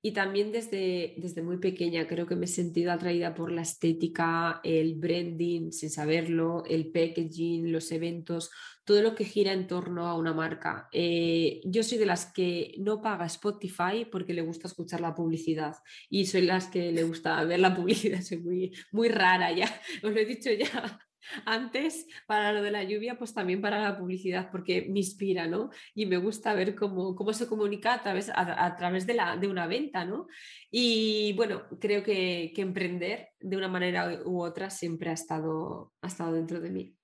y 0.01 0.13
también 0.13 0.51
desde, 0.51 1.13
desde 1.17 1.43
muy 1.43 1.57
pequeña 1.57 2.07
creo 2.07 2.25
que 2.25 2.35
me 2.35 2.45
he 2.45 2.47
sentido 2.47 2.91
atraída 2.91 3.35
por 3.35 3.51
la 3.51 3.61
estética, 3.61 4.59
el 4.63 4.95
branding, 4.95 5.71
sin 5.71 5.91
saberlo, 5.91 6.63
el 6.67 6.91
packaging, 6.91 7.71
los 7.71 7.91
eventos, 7.91 8.49
todo 8.83 9.01
lo 9.03 9.13
que 9.13 9.25
gira 9.25 9.53
en 9.53 9.67
torno 9.67 10.07
a 10.07 10.17
una 10.17 10.33
marca. 10.33 10.89
Eh, 10.91 11.61
yo 11.65 11.83
soy 11.83 11.99
de 11.99 12.07
las 12.07 12.25
que 12.33 12.73
no 12.79 13.01
paga 13.01 13.27
Spotify 13.27 14.05
porque 14.11 14.33
le 14.33 14.41
gusta 14.41 14.67
escuchar 14.67 15.01
la 15.01 15.13
publicidad 15.13 15.75
y 16.09 16.25
soy 16.25 16.41
las 16.41 16.67
que 16.67 16.91
le 16.91 17.03
gusta 17.03 17.43
ver 17.43 17.59
la 17.59 17.75
publicidad, 17.75 18.21
soy 18.21 18.39
muy, 18.39 18.71
muy 18.91 19.09
rara 19.09 19.51
ya, 19.51 19.67
os 20.03 20.11
lo 20.11 20.19
he 20.19 20.25
dicho 20.25 20.49
ya 20.51 20.99
antes 21.45 22.07
para 22.27 22.53
lo 22.53 22.61
de 22.61 22.71
la 22.71 22.83
lluvia, 22.83 23.17
pues 23.17 23.33
también 23.33 23.61
para 23.61 23.81
la 23.81 23.97
publicidad, 23.97 24.49
porque 24.51 24.87
me 24.89 24.99
inspira, 24.99 25.47
¿no? 25.47 25.69
Y 25.93 26.05
me 26.05 26.17
gusta 26.17 26.53
ver 26.53 26.75
cómo, 26.75 27.15
cómo 27.15 27.33
se 27.33 27.47
comunica 27.47 27.93
a 27.93 28.01
través, 28.01 28.31
a, 28.33 28.75
través 28.75 29.05
de, 29.05 29.13
la, 29.13 29.37
de, 29.37 29.47
una 29.47 29.67
venta, 29.67 30.05
¿no? 30.05 30.27
Y 30.69 31.33
bueno, 31.33 31.63
creo 31.79 32.03
que, 32.03 32.51
que, 32.55 32.61
emprender 32.61 33.29
de 33.39 33.57
una 33.57 33.67
manera 33.67 34.21
u 34.25 34.41
otra 34.41 34.69
siempre 34.69 35.09
ha 35.09 35.13
estado, 35.13 35.93
ha 36.01 36.07
estado 36.07 36.33
dentro 36.33 36.59
de 36.59 36.69
mí. 36.69 36.95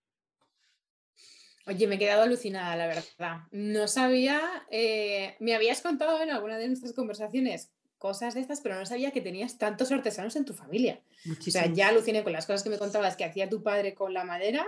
Oye, 1.68 1.86
me 1.86 1.96
he 1.96 2.00
quedado 2.00 2.22
alucinada, 2.22 2.78
la 2.78 2.88
verdad. 2.88 3.42
No 3.52 3.90
sabía, 3.90 4.40
eh, 4.72 5.36
me 5.42 5.54
habías 5.54 5.82
contado 5.82 6.22
en 6.22 6.32
alguna 6.32 6.58
de 6.58 6.68
nuestras 6.68 6.94
conversaciones 6.94 7.74
cosas 7.98 8.34
de 8.34 8.42
estas, 8.42 8.62
pero 8.62 8.76
no 8.76 8.86
sabía 8.86 9.12
que 9.12 9.22
tenías 9.22 9.58
tantos 9.58 9.92
artesanos 9.92 10.36
en 10.36 10.46
tu 10.46 10.54
familia. 10.54 11.02
O 11.40 11.52
sea, 11.52 11.66
ya 11.72 11.90
aluciné 11.90 12.24
con 12.24 12.34
las 12.34 12.46
cosas 12.46 12.64
que 12.64 12.70
me 12.70 12.78
contabas 12.78 13.16
que 13.16 13.26
hacía 13.26 13.50
tu 13.50 13.64
padre 13.64 13.94
con 13.96 14.14
la 14.14 14.24
madera, 14.24 14.66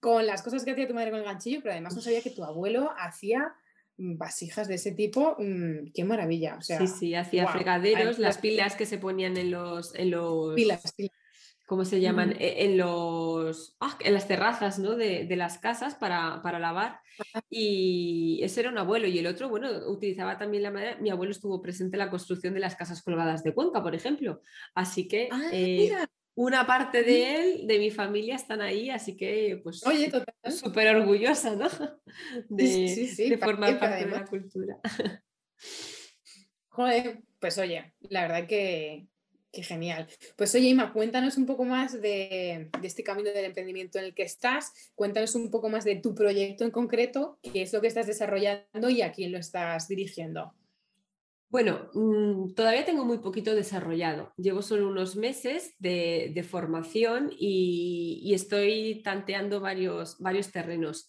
con 0.00 0.26
las 0.26 0.42
cosas 0.42 0.64
que 0.64 0.72
hacía 0.72 0.86
tu 0.86 0.94
madre 0.94 1.10
con 1.10 1.20
el 1.20 1.26
ganchillo, 1.26 1.60
pero 1.60 1.72
además 1.72 1.94
no 1.94 2.02
sabía 2.02 2.22
que 2.22 2.30
tu 2.30 2.44
abuelo 2.44 2.92
hacía 2.98 3.52
mm, 3.96 4.16
vasijas 4.16 4.68
de 4.68 4.76
ese 4.76 4.92
tipo. 4.92 5.36
Mm, 5.38 5.90
¡Qué 5.92 6.04
maravilla! 6.04 6.56
O 6.56 6.62
sea, 6.62 6.78
sí, 6.78 6.86
sí, 6.86 7.14
hacía 7.14 7.48
fregaderos, 7.48 8.18
las 8.18 8.38
pilas 8.38 8.76
que 8.76 8.86
se 8.86 8.98
ponían 8.98 9.36
en 9.36 9.50
los... 9.50 9.94
En 9.94 10.10
los... 10.10 10.54
Pilas, 10.54 10.94
¿cómo 11.68 11.84
se 11.84 12.00
llaman? 12.00 12.34
E, 12.40 12.64
en, 12.64 12.78
los, 12.78 13.76
ah, 13.78 13.96
en 14.00 14.14
las 14.14 14.26
terrazas 14.26 14.78
¿no? 14.78 14.96
de, 14.96 15.26
de, 15.26 15.36
las 15.36 15.58
casas 15.58 15.94
para, 15.94 16.42
para, 16.42 16.58
lavar. 16.58 17.00
Y 17.50 18.40
ese 18.42 18.60
era 18.60 18.70
un 18.70 18.78
abuelo. 18.78 19.06
Y 19.06 19.18
el 19.18 19.26
otro, 19.26 19.50
bueno, 19.50 19.68
utilizaba 19.86 20.38
también 20.38 20.62
la 20.64 20.70
madera. 20.70 20.96
Mi 20.98 21.10
abuelo 21.10 21.30
estuvo 21.30 21.60
presente 21.60 21.96
en 21.96 22.00
la 22.00 22.10
construcción 22.10 22.54
de 22.54 22.60
las 22.60 22.74
casas 22.74 23.02
colgadas 23.02 23.44
de 23.44 23.52
Cuenca, 23.52 23.82
por 23.82 23.94
ejemplo. 23.94 24.40
Así 24.74 25.06
que 25.06 25.28
ah, 25.30 25.50
eh, 25.52 25.92
una 26.34 26.66
parte 26.66 27.02
de 27.02 27.36
él, 27.36 27.66
de 27.66 27.78
mi 27.78 27.90
familia, 27.90 28.34
están 28.34 28.62
ahí. 28.62 28.88
Así 28.88 29.14
que, 29.14 29.60
pues, 29.62 29.82
súper 30.50 30.96
orgullosa, 30.96 31.54
¿no? 31.54 31.68
De, 32.48 33.14
de 33.28 33.38
formar 33.38 33.78
parte 33.78 34.06
de 34.06 34.10
la 34.10 34.24
cultura. 34.24 34.80
Joder, 36.70 37.22
pues 37.40 37.58
oye, 37.58 37.92
la 38.00 38.22
verdad 38.22 38.46
que, 38.46 39.08
Qué 39.50 39.62
genial. 39.62 40.06
Pues 40.36 40.54
oye, 40.54 40.68
Ima, 40.68 40.92
cuéntanos 40.92 41.38
un 41.38 41.46
poco 41.46 41.64
más 41.64 42.00
de, 42.02 42.70
este 42.82 43.02
camino 43.02 43.30
del 43.30 43.46
emprendimiento 43.46 43.98
en 43.98 44.04
el 44.04 44.14
que 44.14 44.22
estás. 44.22 44.72
Cuéntanos 44.94 45.34
un 45.34 45.50
poco 45.50 45.70
más 45.70 45.84
de 45.84 45.96
tu 45.96 46.14
proyecto 46.14 46.64
en 46.64 46.70
concreto, 46.70 47.38
qué 47.42 47.62
es 47.62 47.72
lo 47.72 47.80
que 47.80 47.86
estás 47.86 48.06
desarrollando 48.06 48.90
y 48.90 49.00
a 49.00 49.12
quién 49.12 49.32
lo 49.32 49.38
estás 49.38 49.88
dirigiendo. 49.88 50.52
Bueno, 51.48 51.88
mm, 51.94 52.52
todavía 52.52 52.84
tengo 52.84 53.06
muy 53.06 53.18
poquito 53.18 53.54
desarrollado. 53.54 54.34
Llevo 54.36 54.60
solo 54.60 54.86
unos 54.86 55.16
meses 55.16 55.74
de, 55.78 56.46
formación 56.46 57.30
y, 57.38 58.30
estoy 58.34 59.00
tanteando 59.02 59.60
varios 59.60 60.18
terrenos 60.52 61.08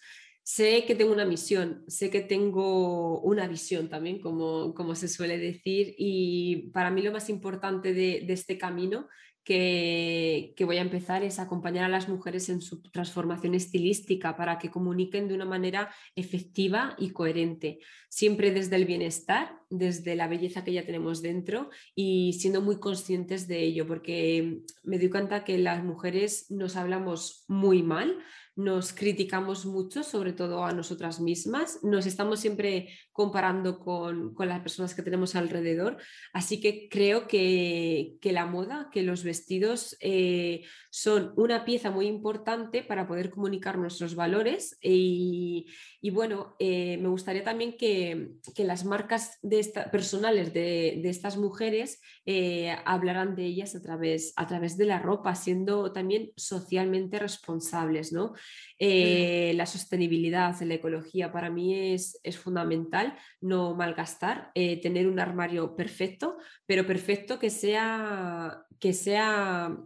sé 0.49 0.83
que 0.85 0.95
tengo 0.95 1.13
una 1.13 1.25
misión, 1.25 1.83
sé 1.87 2.09
que 2.09 2.21
tengo 2.21 3.21
una 3.21 3.47
visión 3.47 3.87
también, 3.87 4.19
como, 4.19 4.73
como 4.73 4.95
se 4.95 5.07
suele 5.07 5.37
decir, 5.37 5.93
y 5.95 6.71
para 6.73 6.89
mí 6.89 7.03
lo 7.03 7.11
más 7.11 7.29
importante 7.29 7.93
de, 7.93 8.25
este 8.29 8.57
camino 8.57 9.07
que, 9.43 10.53
que, 10.57 10.65
voy 10.65 10.77
a 10.77 10.81
empezar 10.81 11.23
es 11.23 11.37
acompañar 11.37 11.85
a 11.85 11.89
las 11.89 12.09
mujeres 12.09 12.49
en 12.49 12.61
su 12.61 12.81
transformación 12.81 13.53
estilística 13.53 14.35
para 14.35 14.57
que 14.57 14.71
comuniquen 14.71 15.27
de 15.27 15.35
una 15.35 15.45
manera 15.45 15.93
efectiva 16.15 16.95
y 16.97 17.11
coherente, 17.11 17.77
siempre 18.09 18.51
desde 18.51 18.75
el 18.75 18.85
bienestar, 18.85 19.51
desde 19.69 20.15
la 20.15 20.27
belleza 20.27 20.63
que 20.63 20.73
ya 20.73 20.83
tenemos 20.83 21.21
dentro 21.21 21.69
y 21.93 22.33
siendo 22.33 22.61
muy 22.61 22.79
conscientes 22.79 23.47
de 23.47 23.61
ello, 23.61 23.85
porque 23.85 24.61
me 24.81 24.97
doy 24.97 25.11
cuenta 25.11 25.43
que 25.43 25.59
las 25.59 25.83
mujeres 25.83 26.49
nos 26.49 26.75
hablamos 26.75 27.45
muy 27.47 27.83
mal, 27.83 28.17
nos 28.55 28.93
criticamos 28.93 29.65
mucho, 29.65 30.03
sobre 30.03 30.33
todo 30.33 30.65
a 30.65 30.73
nosotras 30.73 31.19
mismas, 31.19 31.79
nos 31.83 32.05
estamos 32.05 32.39
siempre 32.39 32.89
comparando 33.11 33.79
con, 33.79 34.35
las 34.37 34.61
personas 34.61 34.93
que 34.93 35.01
tenemos 35.01 35.35
alrededor, 35.35 35.97
así 36.33 36.59
que 36.59 36.87
creo 36.89 37.27
que, 37.27 38.17
la 38.23 38.45
moda, 38.45 38.89
que 38.91 39.01
los 39.03 39.23
vestidos 39.23 39.97
eh, 40.01 40.63
son 40.91 41.33
una 41.35 41.65
pieza 41.65 41.91
muy 41.91 42.07
importante 42.07 42.83
para 42.83 43.07
poder 43.07 43.29
comunicar 43.29 43.77
nuestros 43.77 44.15
valores 44.15 44.77
y, 44.81 45.65
bueno, 46.11 46.55
eh, 46.59 46.97
me 46.97 47.09
gustaría 47.09 47.43
también 47.43 47.77
que, 47.77 48.29
las 48.57 48.85
marcas 48.85 49.39
de 49.41 49.65
personales 49.91 50.53
de, 50.53 51.01
estas 51.09 51.37
mujeres 51.37 52.01
eh, 52.25 52.75
hablaran 52.85 53.35
de 53.35 53.45
ellas 53.45 53.75
a 53.75 53.81
través, 53.81 54.33
a 54.35 54.47
través 54.47 54.77
de 54.77 54.85
la 54.85 54.99
ropa, 54.99 55.33
siendo 55.35 55.91
también 55.91 56.31
socialmente 56.35 57.19
responsables. 57.19 58.11
¿no? 58.11 58.33
Eh, 58.77 59.53
la 59.55 59.65
sostenibilidad, 59.65 60.59
la 60.61 60.73
ecología 60.73 61.31
para 61.31 61.49
mí 61.49 61.75
es, 61.75 62.19
es 62.23 62.37
fundamental, 62.37 63.17
no 63.41 63.75
malgastar, 63.75 64.51
tener 64.53 65.07
un 65.07 65.19
armario 65.19 65.75
perfecto, 65.75 66.37
pero 66.65 66.85
perfecto 66.87 67.39
que 67.39 67.49
sea, 67.49 68.63
que 68.79 68.93
sea 68.93 69.77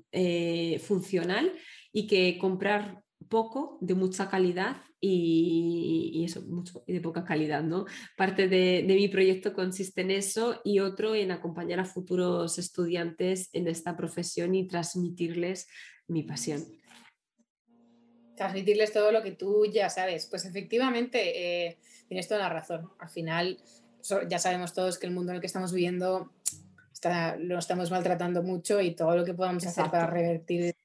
funcional 0.80 1.52
y 1.92 2.08
que 2.08 2.38
comprar 2.38 3.04
poco 3.30 3.78
de 3.82 3.96
mucha 3.96 4.30
calidad 4.30 4.78
y, 5.06 6.24
eso, 6.24 6.42
mucho 6.44 6.84
de 6.88 7.02
poca 7.02 7.26
calidad, 7.26 7.64
¿no? 7.64 7.86
Parte 8.16 8.48
de, 8.48 8.86
mi 8.88 9.08
proyecto 9.10 9.54
consiste 9.54 10.02
en 10.02 10.12
eso 10.12 10.62
y 10.64 10.80
otro 10.80 11.14
en 11.14 11.32
acompañar 11.32 11.80
a 11.80 11.86
futuros 11.86 12.58
estudiantes 12.58 13.50
en 13.54 13.68
esta 13.68 13.98
profesión 13.98 14.56
y 14.56 14.68
transmitirles 14.68 15.68
mi 16.08 16.24
pasión. 16.24 16.64
Transmitirles 18.36 18.92
todo 18.92 19.12
lo 19.12 19.22
que 19.22 19.32
tú 19.32 19.66
ya 19.66 19.90
sabes. 19.90 20.26
Pues 20.28 20.46
efectivamente, 20.46 21.68
eh, 21.68 21.78
tienes 22.08 22.28
toda 22.28 22.42
la 22.42 22.50
razón. 22.50 22.90
Al 23.00 23.10
final, 23.10 23.58
ya 24.28 24.40
sabemos 24.40 24.74
todos 24.74 24.98
que 24.98 25.08
el 25.08 25.14
mundo 25.14 25.32
en 25.32 25.36
el 25.36 25.42
que 25.42 25.48
estamos 25.48 25.72
viviendo 25.72 26.32
lo 27.40 27.60
estamos 27.60 27.92
maltratando 27.92 28.44
mucho 28.44 28.82
y 28.82 28.96
todo 28.96 29.16
lo 29.16 29.26
que 29.26 29.34
podamos 29.34 29.66
hacer 29.66 29.90
para 29.90 30.08
revertir 30.08 30.76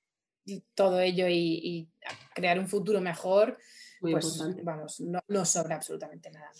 todo 0.75 1.01
ello 1.01 1.27
y, 1.29 1.89
crear 2.35 2.59
un 2.59 2.69
futuro 2.69 3.01
mejor, 3.01 3.59
pues 4.01 4.41
vamos, 4.63 5.01
no, 5.01 5.45
sobra 5.45 5.77
absolutamente 5.77 6.31
nada. 6.31 6.51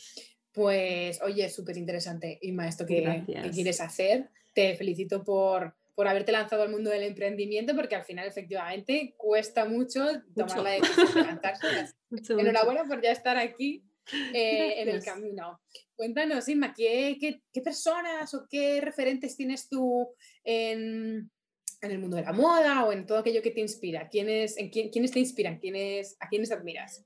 Pues 0.53 1.21
oye, 1.23 1.49
súper 1.49 1.77
interesante, 1.77 2.39
Inma, 2.43 2.69
esto 2.69 2.85
que, 2.85 3.25
quieres 3.53 3.81
hacer. 3.81 4.31
Te 4.55 4.77
felicito 4.77 5.23
por, 5.23 5.75
por 5.99 6.07
haberte 6.07 6.31
lanzado 6.31 6.63
al 6.63 6.71
mundo 6.71 6.91
del 6.91 7.03
emprendimiento, 7.03 7.75
porque 7.75 7.97
al 7.97 8.05
final 8.05 8.29
efectivamente 8.29 9.17
cuesta 9.17 9.65
mucho, 9.65 10.07
tomar 10.33 10.63
la 10.63 10.71
decisión 10.71 11.09
de 11.13 11.21
levantarse. 11.23 11.67
Enhorabuena 12.39 12.85
por 12.85 13.03
ya 13.03 13.11
estar 13.11 13.37
aquí 13.37 13.85
eh, 14.33 14.81
en 14.81 14.91
el 14.91 15.03
camino. 15.03 15.61
Cuéntanos, 15.97 16.49
Inma, 16.49 16.73
¿qué, 16.73 17.19
¿qué, 17.21 17.61
personas 17.61 18.33
o 18.33 18.47
qué 18.49 18.81
referentes 18.81 19.37
tienes 19.37 19.69
tú 19.69 20.09
en, 20.45 21.29
en, 21.81 21.91
el 21.91 21.99
mundo 21.99 22.17
de 22.17 22.23
la 22.23 22.33
moda 22.33 22.85
o 22.85 22.93
en 22.93 23.05
todo 23.05 23.19
aquello 23.19 23.43
que 23.43 23.51
te 23.51 23.61
inspira? 23.61 24.09
¿Quiénes, 24.09 24.57
en 24.57 24.71
quiénes 24.71 25.11
te 25.11 25.19
inspiran? 25.19 25.59
¿Quiénes, 25.59 26.17
¿A 26.21 26.29
quiénes 26.29 26.53
admiras? 26.53 27.05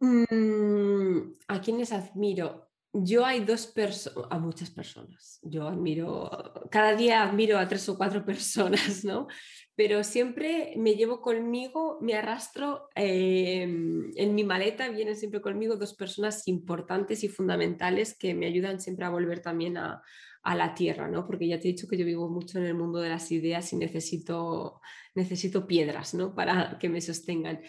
Mm, 0.00 1.32
¿A 1.48 1.62
quiénes 1.62 1.92
admiro? 1.92 2.69
Yo 2.92 3.24
hay 3.24 3.44
dos 3.44 3.68
personas, 3.68 4.26
a 4.30 4.38
muchas 4.38 4.70
personas. 4.70 5.38
Yo 5.42 5.68
admiro, 5.68 6.28
cada 6.70 6.96
día 6.96 7.22
admiro 7.22 7.56
a 7.58 7.68
tres 7.68 7.88
o 7.88 7.96
cuatro 7.96 8.24
personas, 8.26 9.04
¿no? 9.04 9.28
Pero 9.76 10.02
siempre 10.02 10.74
me 10.76 10.94
llevo 10.94 11.20
conmigo, 11.20 11.98
me 12.00 12.14
arrastro 12.14 12.88
em, 12.96 14.10
en 14.16 14.34
mi 14.34 14.44
maleta, 14.44 14.88
vienen 14.88 15.16
siempre 15.16 15.40
conmigo 15.40 15.76
dos 15.76 15.94
personas 15.94 16.48
importantes 16.48 17.22
y 17.22 17.28
fundamentales 17.28 18.18
que 18.18 18.34
me 18.34 18.46
ayudan 18.46 18.80
siempre 18.80 19.06
a 19.06 19.10
volver 19.10 19.40
también 19.40 19.76
a, 19.76 20.02
a 20.42 20.54
la 20.56 20.74
tierra, 20.74 21.08
¿no? 21.08 21.26
Porque 21.26 21.46
ya 21.46 21.60
te 21.60 21.68
he 21.68 21.72
dicho 21.72 21.86
que 21.86 21.96
yo 21.96 22.04
vivo 22.04 22.28
mucho 22.28 22.58
en 22.58 22.64
el 22.64 22.74
mundo 22.74 22.98
de 22.98 23.10
las 23.10 23.30
ideas 23.30 23.72
y 23.72 23.76
necesito, 23.76 24.80
necesito 25.14 25.66
piedras, 25.66 26.14
¿no? 26.14 26.34
Para 26.34 26.78
que 26.78 26.88
me 26.88 27.00
sostengan. 27.00 27.60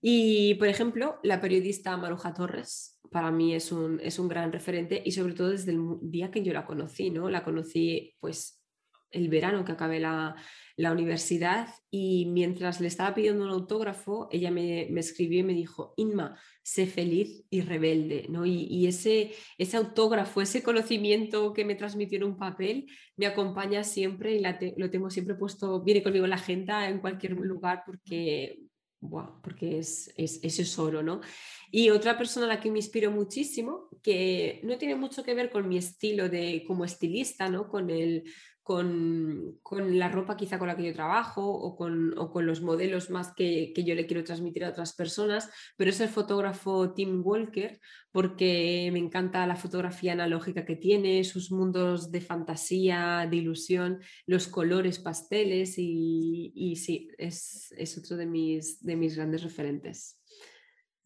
Y, 0.00 0.54
por 0.54 0.68
ejemplo, 0.68 1.18
la 1.22 1.40
periodista 1.40 1.96
Maruja 1.96 2.34
Torres 2.34 2.97
para 3.10 3.30
mí 3.30 3.54
es 3.54 3.72
un, 3.72 4.00
es 4.00 4.18
un 4.18 4.28
gran 4.28 4.52
referente 4.52 5.02
y 5.04 5.12
sobre 5.12 5.34
todo 5.34 5.50
desde 5.50 5.72
el 5.72 5.98
día 6.02 6.30
que 6.30 6.42
yo 6.42 6.52
la 6.52 6.66
conocí, 6.66 7.10
¿no? 7.10 7.30
La 7.30 7.44
conocí 7.44 8.14
pues 8.20 8.58
el 9.10 9.28
verano 9.28 9.64
que 9.64 9.72
acabé 9.72 10.00
la, 10.00 10.36
universidad 10.76 11.68
y 11.90 12.26
mientras 12.26 12.80
le 12.80 12.86
estaba 12.86 13.14
pidiendo 13.14 13.44
un 13.44 13.50
autógrafo, 13.50 14.28
ella 14.30 14.50
me, 14.50 14.82
escribió 14.98 15.40
y 15.40 15.42
me 15.42 15.52
dijo, 15.52 15.92
Inma, 15.96 16.38
sé 16.62 16.86
feliz 16.86 17.44
y 17.50 17.62
rebelde, 17.62 18.26
¿no? 18.28 18.46
Y, 18.46 18.86
ese, 18.86 19.34
ese 19.58 19.76
autógrafo, 19.76 20.40
ese 20.40 20.62
conocimiento 20.62 21.52
que 21.52 21.64
me 21.64 21.74
transmitió 21.74 22.18
en 22.18 22.24
un 22.24 22.36
papel, 22.38 22.86
me 23.16 23.26
acompaña 23.26 23.82
siempre 23.82 24.36
y 24.36 24.42
lo 24.76 24.90
tengo 24.90 25.10
siempre 25.10 25.34
puesto, 25.34 25.82
viene 25.82 26.02
conmigo 26.02 26.26
en 26.26 26.30
la 26.30 26.36
agenda 26.36 26.88
en 26.88 27.00
cualquier 27.00 27.32
lugar 27.32 27.82
porque 27.84 28.60
porque 29.00 29.78
es, 29.78 30.12
es, 30.16 30.78
oro, 30.78 31.02
¿no? 31.02 31.20
Y 31.70 31.90
otra 31.90 32.16
persona 32.16 32.46
a 32.46 32.48
la 32.48 32.60
que 32.60 32.70
me 32.70 32.78
inspiro 32.78 33.10
muchísimo, 33.10 33.88
que 34.02 34.60
no 34.64 34.76
tiene 34.78 34.94
mucho 34.94 35.22
que 35.22 35.34
ver 35.34 35.50
con 35.50 35.68
mi 35.68 35.78
estilo 35.78 36.28
de 36.28 36.64
como 36.66 36.84
estilista, 36.84 37.48
¿no? 37.48 37.68
Con 37.68 37.90
el, 37.90 38.24
con, 38.68 39.58
la 39.96 40.10
ropa 40.10 40.36
quizá 40.36 40.58
con 40.58 40.68
la 40.68 40.76
que 40.76 40.84
yo 40.84 40.92
trabajo 40.92 41.42
o 41.42 41.74
con, 41.74 42.46
los 42.46 42.60
modelos 42.60 43.08
más 43.08 43.32
que, 43.32 43.72
yo 43.74 43.94
le 43.94 44.06
quiero 44.06 44.24
transmitir 44.24 44.62
a 44.62 44.68
otras 44.68 44.92
personas, 44.92 45.48
pero 45.78 45.88
es 45.88 46.00
el 46.00 46.10
fotógrafo 46.10 46.92
Tim 46.92 47.22
Walker 47.24 47.80
porque 48.12 48.90
me 48.92 48.98
encanta 48.98 49.46
la 49.46 49.56
fotografía 49.56 50.12
analógica 50.12 50.66
que 50.66 50.76
tiene, 50.76 51.24
sus 51.24 51.50
mundos 51.50 52.10
de 52.10 52.20
fantasía, 52.20 53.26
de 53.30 53.36
ilusión, 53.38 54.00
los 54.26 54.48
colores 54.48 54.98
pasteles 54.98 55.76
y, 55.78 56.76
sí, 56.76 57.08
es, 57.16 57.72
es, 57.74 57.96
otro 57.96 58.18
de 58.18 58.26
mis, 58.26 58.84
de 58.84 58.96
mis 58.96 59.16
grandes 59.16 59.44
referentes 59.44 60.17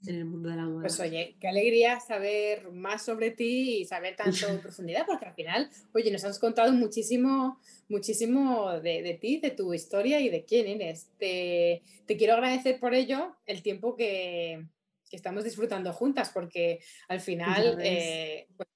en 0.06 0.16
el 0.16 0.24
mundo 0.24 0.48
de 0.48 0.56
la 0.56 0.64
moda. 0.64 0.82
Pues 0.82 1.00
oye, 1.00 1.36
qué 1.40 1.48
alegría 1.48 2.00
saber 2.00 2.70
más 2.70 3.04
sobre 3.04 3.30
ti 3.30 3.80
y 3.80 3.84
saber 3.84 4.16
tanto 4.16 4.48
en 4.48 4.60
profundidad, 4.62 5.04
porque 5.06 5.26
al 5.26 5.34
final, 5.34 5.70
oye, 5.92 6.10
nos 6.10 6.24
has 6.24 6.38
contado 6.38 6.72
muchísimo, 6.72 7.60
muchísimo 7.88 8.80
de, 8.80 9.18
ti, 9.20 9.38
de 9.38 9.50
tu 9.50 9.72
historia 9.74 10.20
y 10.20 10.28
de 10.28 10.44
quién 10.44 10.66
eres. 10.66 11.08
Te, 11.18 11.82
quiero 12.06 12.34
agradecer 12.34 12.78
por 12.78 12.94
ello 12.94 13.36
el 13.46 13.62
tiempo 13.62 13.96
que, 13.96 14.66
estamos 15.10 15.44
disfrutando 15.44 15.92
juntas, 15.92 16.30
porque 16.32 16.80
al 17.08 17.20
final, 17.20 17.78
eh, 17.82 18.48
pues, 18.56 18.68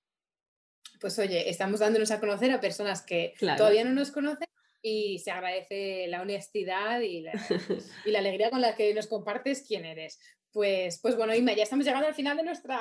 pues, 1.01 1.19
oye, 1.19 1.49
estamos 1.49 1.81
dándonos 1.81 2.11
a 2.11 2.21
conocer 2.21 2.51
a 2.51 2.61
personas 2.61 3.03
que 3.03 3.35
todavía 3.57 3.85
no 3.85 3.93
nos 3.93 4.11
conocen 4.11 4.49
y 4.83 5.19
se 5.19 5.31
agradece 5.31 6.07
la 6.07 6.23
honestidad 6.23 7.01
y 7.01 7.23
la, 7.23 7.33
y 8.05 8.11
la, 8.11 8.21
alegría 8.21 8.51
con 8.51 8.61
la 8.61 8.77
que 8.77 8.95
nos 8.95 9.07
compartes 9.07 9.65
quién 9.67 9.85
eres. 9.85 10.21
Pues, 10.57 11.01
pues 11.03 11.15
bueno, 11.19 11.35
Inma, 11.35 11.53
ya 11.53 11.65
estamos 11.65 11.85
llegando 11.85 12.09
al 12.09 12.15
final 12.15 12.35
de 12.35 12.43
nuestra 12.43 12.81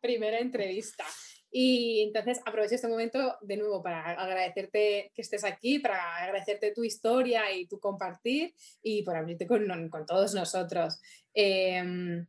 primera 0.00 0.38
entrevista. 0.38 1.04
Y 1.50 2.02
entonces 2.02 2.40
aprovecho 2.46 2.76
este 2.76 2.86
momento 2.86 3.36
de 3.40 3.56
nuevo 3.56 3.82
para 3.82 4.12
agradecerte 4.12 5.10
que 5.12 5.22
estés 5.22 5.42
aquí, 5.42 5.80
para 5.80 6.18
agradecerte 6.18 6.70
tu 6.70 6.84
historia 6.84 7.52
y 7.52 7.66
tu 7.66 7.80
compartir 7.80 8.54
y 8.80 9.02
por 9.02 9.16
abrirte 9.16 9.44
con, 9.44 9.66
todos 10.06 10.34
nosotros. 10.34 11.00
Em, 11.34 12.24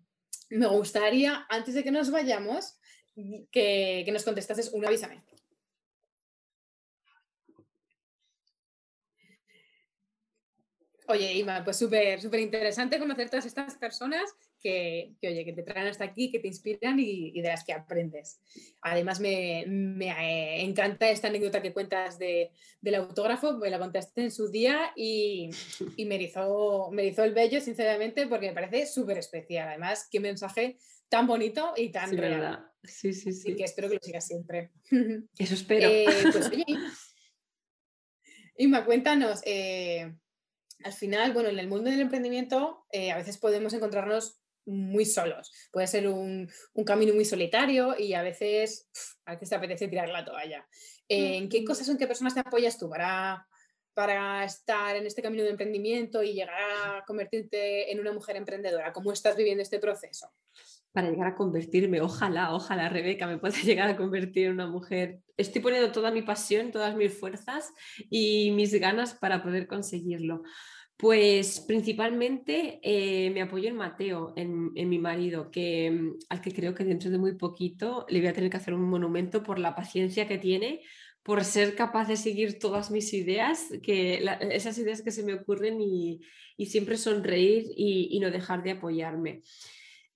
me 0.50 0.66
gustaría, 0.66 1.46
antes 1.48 1.76
de 1.76 1.84
que 1.84 1.92
nos 1.92 2.10
vayamos, 2.10 2.80
que, 3.52 4.02
que 4.04 4.12
nos 4.12 4.24
contestases 4.24 4.74
un 4.74 4.84
avísame. 4.84 5.22
Oye, 11.10 11.34
Ima, 11.36 11.64
pues 11.64 11.78
súper, 11.78 12.20
súper 12.20 12.42
interesante 12.42 13.00
conocer 13.00 13.30
todas 13.30 13.46
estas 13.46 13.76
personas 13.76 14.24
que, 14.62 15.16
oye, 15.24 15.46
que 15.46 15.54
te 15.54 15.64
traen 15.64 15.88
hasta 15.88 16.04
aquí, 16.04 16.32
que 16.32 16.40
te 16.40 16.48
inspiran 16.48 17.00
y, 17.00 17.40
de 17.42 17.48
las 17.48 17.64
que 17.64 17.74
aprendes. 17.74 18.40
Además, 18.82 19.20
me, 19.20 19.66
me, 19.68 20.62
encanta 20.64 21.10
esta 21.10 21.28
anécdota 21.28 21.62
que 21.62 21.74
cuentas 21.74 22.20
de, 22.20 22.52
del 22.82 22.96
autógrafo, 22.96 23.58
me 23.58 23.70
la 23.70 23.80
contaste 23.80 24.24
en 24.24 24.32
su 24.32 24.50
día 24.50 24.92
y, 24.96 25.50
y 25.96 26.06
me, 26.06 26.16
hizo, 26.16 26.90
me 26.92 27.06
hizo 27.06 27.24
el 27.24 27.34
bello, 27.34 27.62
sinceramente, 27.62 28.28
porque 28.28 28.48
me 28.48 28.54
parece 28.54 28.86
súper 28.86 29.18
especial. 29.18 29.70
Además, 29.70 30.08
qué 30.12 30.20
mensaje 30.20 30.78
tan 31.10 31.28
bonito 31.28 31.74
y 31.76 31.90
tan 31.90 32.10
sí, 32.10 32.18
real. 32.18 32.70
Sí, 32.84 33.14
sí, 33.14 33.34
sí. 33.34 33.52
Y 33.52 33.56
que 33.56 33.64
espero 33.64 33.90
que 33.90 33.96
lo 33.96 34.02
sigas 34.02 34.28
siempre. 34.28 34.72
Eso 35.38 35.54
espero. 35.54 35.90
Eh, 35.90 36.06
pues, 36.32 36.48
oye, 36.52 36.66
Inma, 38.58 38.86
cuéntanos. 38.86 39.42
Eh, 39.46 40.12
al 40.84 40.94
final, 40.94 41.34
bueno, 41.34 41.50
en 41.50 41.60
el 41.60 41.68
mundo 41.68 41.90
del 41.90 42.02
emprendimiento 42.02 42.86
eh, 42.92 43.12
a 43.12 43.18
veces 43.18 43.38
podemos 43.38 43.74
encontrarnos 43.74 44.42
muy 44.68 45.06
solos. 45.06 45.52
Puede 45.72 45.88
ser 45.88 46.08
un, 46.08 46.50
camino 46.86 47.14
muy 47.14 47.26
solitario 47.26 47.98
y 47.98 48.14
a 48.14 48.22
veces, 48.22 48.90
a 49.26 49.34
veces 49.34 49.50
te 49.50 49.56
apetece 49.56 49.88
tirar 49.88 50.10
la 50.10 50.26
toalla. 50.26 50.68
¿En 51.08 51.50
qué 51.50 51.64
cosas 51.64 51.88
o 51.88 51.92
en 51.92 51.98
qué 51.98 52.08
personas 52.08 52.34
te 52.34 52.42
apoyas 52.42 52.78
tú 52.78 52.90
para, 52.90 53.48
para 53.94 54.44
estar 54.44 54.96
en 54.96 55.06
este 55.06 55.22
camino 55.22 55.44
de 55.44 55.50
emprendimiento 55.50 56.22
y 56.22 56.34
llegar 56.34 56.60
a 56.60 57.04
convertirte 57.06 57.92
en 57.92 58.00
una 58.00 58.12
mujer 58.12 58.36
emprendedora? 58.36 58.94
¿Cómo 58.94 59.12
estás 59.12 59.36
viviendo 59.36 59.64
este 59.64 59.80
proceso? 59.80 60.28
Para 60.92 61.10
llegar 61.10 61.28
a 61.28 61.36
convertirme, 61.36 62.02
ojalá, 62.02 62.54
ojalá 62.54 62.90
Rebeca 62.90 63.28
me 63.28 63.38
pueda 63.38 63.56
llegar 63.64 63.90
a 63.90 63.98
convertir 63.98 64.48
en 64.48 64.54
una 64.54 64.68
mujer. 64.68 65.22
Estoy 65.38 65.62
poniendo 65.62 65.92
toda 65.92 66.12
mi 66.12 66.24
pasión, 66.24 66.72
todas 66.72 66.96
mis 66.96 67.18
fuerzas 67.18 67.72
y 68.10 68.52
mis 68.52 68.74
ganas 68.80 69.14
para 69.14 69.44
poder 69.44 69.68
conseguirlo. 69.68 70.44
Pues 70.98 71.60
principalmente 71.60 72.80
eh, 72.82 73.30
me 73.30 73.44
apoyo 73.44 73.70
en 73.70 73.76
Mateo, 73.76 74.34
en, 74.36 74.74
mi 74.74 74.98
marido, 74.98 75.52
que, 75.52 75.92
mm, 75.92 76.18
al 76.30 76.42
que 76.42 76.52
creo 76.52 76.74
que 76.74 76.84
dentro 76.84 77.12
de 77.12 77.20
muy 77.20 77.36
poquito 77.36 78.08
le 78.10 78.20
voy 78.20 78.30
a 78.30 78.34
tener 78.34 78.50
que 78.50 78.58
hacer 78.58 78.74
un 78.74 78.90
monumento 78.90 79.44
por 79.44 79.60
la 79.60 79.76
paciencia 79.76 80.28
que 80.28 80.40
tiene, 80.40 80.82
por 81.22 81.44
ser 81.44 81.76
capaz 81.76 82.08
de 82.08 82.16
seguir 82.18 82.58
todas 82.58 82.90
mis 82.90 83.14
ideas, 83.14 83.68
que 83.84 84.26
esas 84.50 84.78
ideas 84.80 85.04
que 85.04 85.12
se 85.12 85.24
me 85.24 85.36
ocurren 85.36 85.80
y, 85.82 86.22
siempre 86.66 86.98
sonreír 86.98 87.66
y, 87.76 88.18
no 88.20 88.32
dejar 88.32 88.64
de 88.64 88.72
apoyarme. 88.72 89.44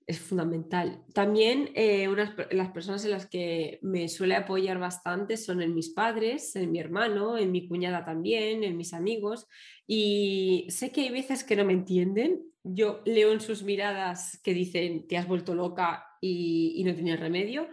Es 0.07 0.19
fundamental. 0.19 1.03
También 1.13 1.69
eh, 1.75 2.07
las 2.51 2.71
personas 2.71 3.05
en 3.05 3.11
las 3.11 3.27
que 3.27 3.79
me 3.81 4.09
suele 4.09 4.35
apoyar 4.35 4.79
bastante 4.79 5.37
son 5.37 5.61
en 5.61 5.73
mis 5.73 5.89
padres, 5.89 6.55
en 6.55 6.71
mi 6.71 6.79
hermano, 6.79 7.37
en 7.37 7.51
mi 7.51 7.67
cuñada 7.67 8.03
también, 8.03 8.63
en 8.63 8.75
mis 8.77 8.93
amigos, 8.93 9.47
y 9.87 10.65
sé 10.69 10.91
que 10.91 11.01
hay 11.01 11.11
veces 11.11 11.43
que 11.43 11.55
no 11.55 11.65
me 11.65 11.73
entienden. 11.73 12.41
Yo 12.63 13.01
leo 13.05 13.31
en 13.31 13.41
sus 13.41 13.63
miradas 13.63 14.39
que 14.43 14.53
dicen, 14.53 15.07
te 15.07 15.17
has 15.17 15.27
vuelto 15.27 15.55
loca 15.55 16.05
y, 16.19 16.81
no 16.85 16.95
tenía 16.95 17.15
remedio. 17.15 17.67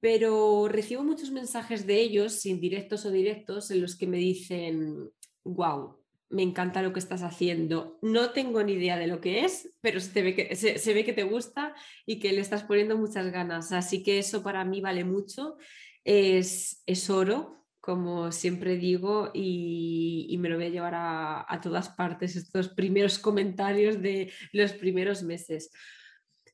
Pero 0.00 0.68
recibo 0.68 1.04
muchos 1.04 1.30
mensajes 1.30 1.86
de 1.86 2.00
ellos, 2.00 2.44
indirectos 2.46 3.06
o 3.06 3.10
directos, 3.10 3.70
en 3.70 3.80
los 3.80 3.96
que 3.96 4.06
me 4.06 4.18
dicen, 4.18 5.10
wow, 5.44 5.95
me 6.28 6.42
encanta 6.42 6.82
lo 6.82 6.92
que 6.92 6.98
estás 6.98 7.22
haciendo. 7.22 7.98
No 8.02 8.30
tengo 8.30 8.62
ni 8.62 8.74
idea 8.74 8.98
de 8.98 9.06
lo 9.06 9.20
que 9.20 9.44
es, 9.44 9.74
pero 9.80 10.00
se, 10.00 10.22
ve 10.22 10.34
que, 10.34 10.56
se, 10.56 10.94
ve 10.94 11.04
que 11.04 11.12
te 11.12 11.22
gusta 11.22 11.74
y 12.04 12.18
que 12.18 12.32
le 12.32 12.40
estás 12.40 12.64
poniendo 12.64 12.96
muchas 12.96 13.30
ganas. 13.30 13.72
Así 13.72 14.02
que 14.02 14.18
eso 14.18 14.42
para 14.42 14.64
mí 14.64 14.80
vale 14.80 15.04
mucho. 15.04 15.56
Es, 16.04 16.82
es 16.86 17.10
oro 17.10 17.56
como 17.86 18.32
siempre 18.32 18.76
digo, 18.76 19.30
y, 19.32 20.36
me 20.40 20.48
lo 20.48 20.56
voy 20.56 20.64
a 20.64 20.70
llevar 20.70 20.94
a, 20.96 21.60
todas 21.62 21.88
partes, 21.90 22.34
estos 22.34 22.68
primeros 22.70 23.20
comentarios 23.20 24.02
de 24.02 24.32
los 24.52 24.72
primeros 24.72 25.22
meses. 25.22 25.70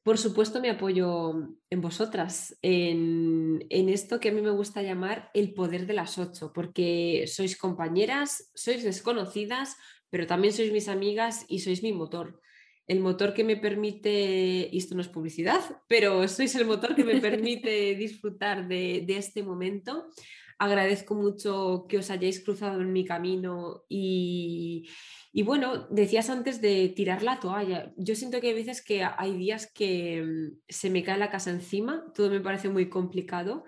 Por 0.02 0.18
supuesto, 0.18 0.60
me 0.60 0.70
apoyo 0.70 1.54
en 1.70 1.80
vosotras, 1.80 2.58
en, 2.60 3.64
esto 3.70 4.18
que 4.18 4.30
a 4.30 4.32
mí 4.32 4.40
me 4.40 4.50
gusta 4.50 4.82
llamar 4.82 5.30
el 5.32 5.54
poder 5.54 5.86
de 5.86 5.94
las 5.94 6.18
ocho, 6.18 6.52
porque 6.52 7.24
sois 7.28 7.56
compañeras, 7.56 8.50
sois 8.52 8.82
desconocidas, 8.82 9.76
pero 10.10 10.26
también 10.26 10.52
sois 10.52 10.72
mis 10.72 10.88
amigas 10.88 11.44
y 11.46 11.60
sois 11.60 11.84
mi 11.84 11.92
motor. 11.92 12.40
El 12.88 12.98
motor 12.98 13.32
que 13.32 13.44
me 13.44 13.56
permite, 13.56 14.68
y 14.72 14.76
esto 14.76 14.96
no 14.96 15.02
es 15.02 15.08
publicidad, 15.08 15.60
pero 15.86 16.26
sois 16.26 16.52
el 16.56 16.66
motor 16.66 16.96
que 16.96 17.04
me 17.04 17.20
permite 17.20 17.94
disfrutar 18.04 18.66
de, 18.66 19.04
de 19.06 19.16
este 19.18 19.44
momento 19.44 20.10
agradezco 20.62 21.16
mucho 21.16 21.86
que 21.88 21.98
os 21.98 22.08
hayáis 22.10 22.38
cruzado 22.38 22.80
en 22.80 22.92
mi 22.92 23.04
camino 23.04 23.82
y, 23.88 24.88
bueno, 25.40 25.86
decías 25.88 26.28
antes 26.28 26.60
de 26.60 26.92
tirar 26.94 27.22
la 27.22 27.40
toalla. 27.40 27.90
Yo 27.96 28.14
siento 28.14 28.40
que 28.40 28.48
hay 28.48 28.54
veces 28.54 28.84
que 28.84 29.02
hay 29.02 29.34
días 29.36 29.72
que 29.72 30.22
mm, 30.22 30.58
se 30.68 30.90
me 30.90 31.02
cae 31.02 31.18
la 31.18 31.30
casa 31.30 31.50
encima, 31.50 32.04
todo 32.14 32.28
me 32.28 32.40
parece 32.40 32.68
muy 32.68 32.90
complicado, 32.90 33.64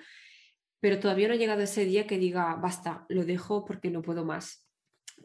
pero 0.80 1.00
todavía 1.00 1.28
no 1.28 1.34
ha 1.34 1.38
llegado 1.38 1.62
ese 1.62 1.86
día 1.86 2.06
que 2.06 2.18
diga, 2.18 2.54
basta, 2.56 3.06
lo 3.08 3.24
dejo 3.24 3.64
porque 3.64 3.90
no 3.90 4.02
puedo 4.02 4.26
más. 4.26 4.68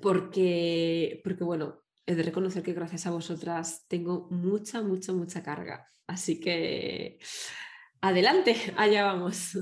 Porque, 0.02 1.20
porque 1.26 1.44
bueno, 1.44 1.84
he 2.06 2.16
de 2.16 2.24
reconocer 2.24 2.64
que 2.64 2.74
gracias 2.74 3.06
a 3.06 3.12
vosotras 3.12 3.86
tengo 3.90 4.30
mucha, 4.32 4.82
mucha, 4.82 5.12
mucha 5.12 5.44
carga. 5.44 5.92
Así 6.08 6.40
que 6.40 7.20
adelante, 8.00 8.56
allá 8.78 9.04
vamos. 9.04 9.58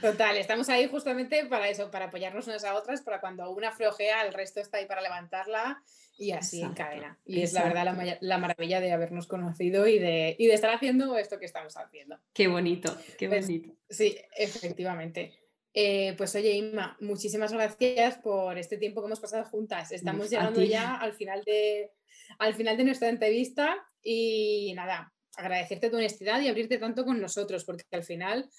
Total, 0.00 0.36
estamos 0.36 0.68
ahí 0.68 0.86
justamente 0.86 1.44
para 1.46 1.68
eso, 1.68 1.90
para 1.90 2.06
apoyarnos 2.06 2.46
unas 2.46 2.64
a 2.64 2.74
otras, 2.74 3.02
para 3.02 3.20
cuando 3.20 3.50
una 3.50 3.72
flojea, 3.72 4.24
el 4.26 4.32
resto 4.32 4.60
está 4.60 4.78
ahí 4.78 4.86
para 4.86 5.00
levantarla 5.00 5.82
y 6.18 6.32
así 6.32 6.60
en 6.62 6.74
cadena. 6.74 7.18
Y 7.24 7.42
es 7.42 7.52
la 7.52 7.64
verdad 7.64 8.18
la, 8.20 8.38
maravilla 8.38 8.80
de 8.80 8.92
habernos 8.92 9.26
conocido 9.26 9.86
y 9.86 9.98
de, 9.98 10.36
de, 10.38 10.52
estar 10.52 10.70
haciendo 10.70 11.16
esto 11.16 11.38
que 11.38 11.46
estamos 11.46 11.76
haciendo. 11.76 12.18
Qué 12.32 12.48
bonito, 12.48 12.96
qué 13.18 13.28
pues, 13.28 13.46
bonito. 13.46 13.74
sí, 13.88 14.16
efectivamente. 14.36 15.38
Eh, 15.74 16.14
pues 16.16 16.34
oye, 16.34 16.52
Inma, 16.52 16.96
muchísimas 17.00 17.52
gracias 17.52 18.18
por 18.18 18.58
este 18.58 18.78
tiempo 18.78 19.00
que 19.00 19.06
hemos 19.06 19.20
pasado 19.20 19.44
juntas. 19.44 19.92
Estamos 19.92 20.28
llegando 20.28 20.62
ya 20.62 20.96
al 20.96 21.12
final, 21.12 21.44
de, 21.44 21.92
al 22.38 22.54
final 22.54 22.76
de 22.76 22.84
nuestra 22.84 23.08
entrevista 23.08 23.76
y 24.02 24.72
nada, 24.74 25.12
agradecerte 25.36 25.90
tu 25.90 25.96
honestidad 25.96 26.40
y 26.40 26.48
abrirte 26.48 26.78
tanto 26.78 27.04
con 27.04 27.20
nosotros, 27.20 27.64
porque 27.64 27.84
al 27.92 28.02
final 28.02 28.50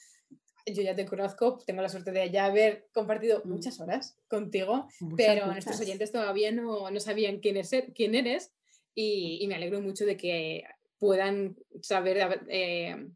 yo 0.65 0.81
ya 0.81 0.95
te 0.95 1.05
conozco, 1.05 1.57
tengo 1.65 1.81
la 1.81 1.89
suerte 1.89 2.11
de 2.11 2.29
ya 2.29 2.45
haber 2.45 2.87
compartido 2.93 3.41
mm. 3.43 3.49
muchas 3.49 3.79
horas 3.79 4.17
contigo, 4.27 4.87
pero 5.15 5.47
nuestros 5.47 5.79
oyentes 5.79 6.11
todavía 6.11 6.51
no, 6.51 6.89
no 6.89 6.99
sabían 6.99 7.39
quién, 7.39 7.57
es, 7.57 7.71
quién 7.93 8.15
eres 8.15 8.53
y, 8.95 9.45
me 9.47 9.55
alegro 9.55 9.81
mucho 9.81 10.05
de 10.05 10.17
que 10.17 10.63
puedan 10.97 11.55
saber, 11.81 12.43
eh, 12.49 13.07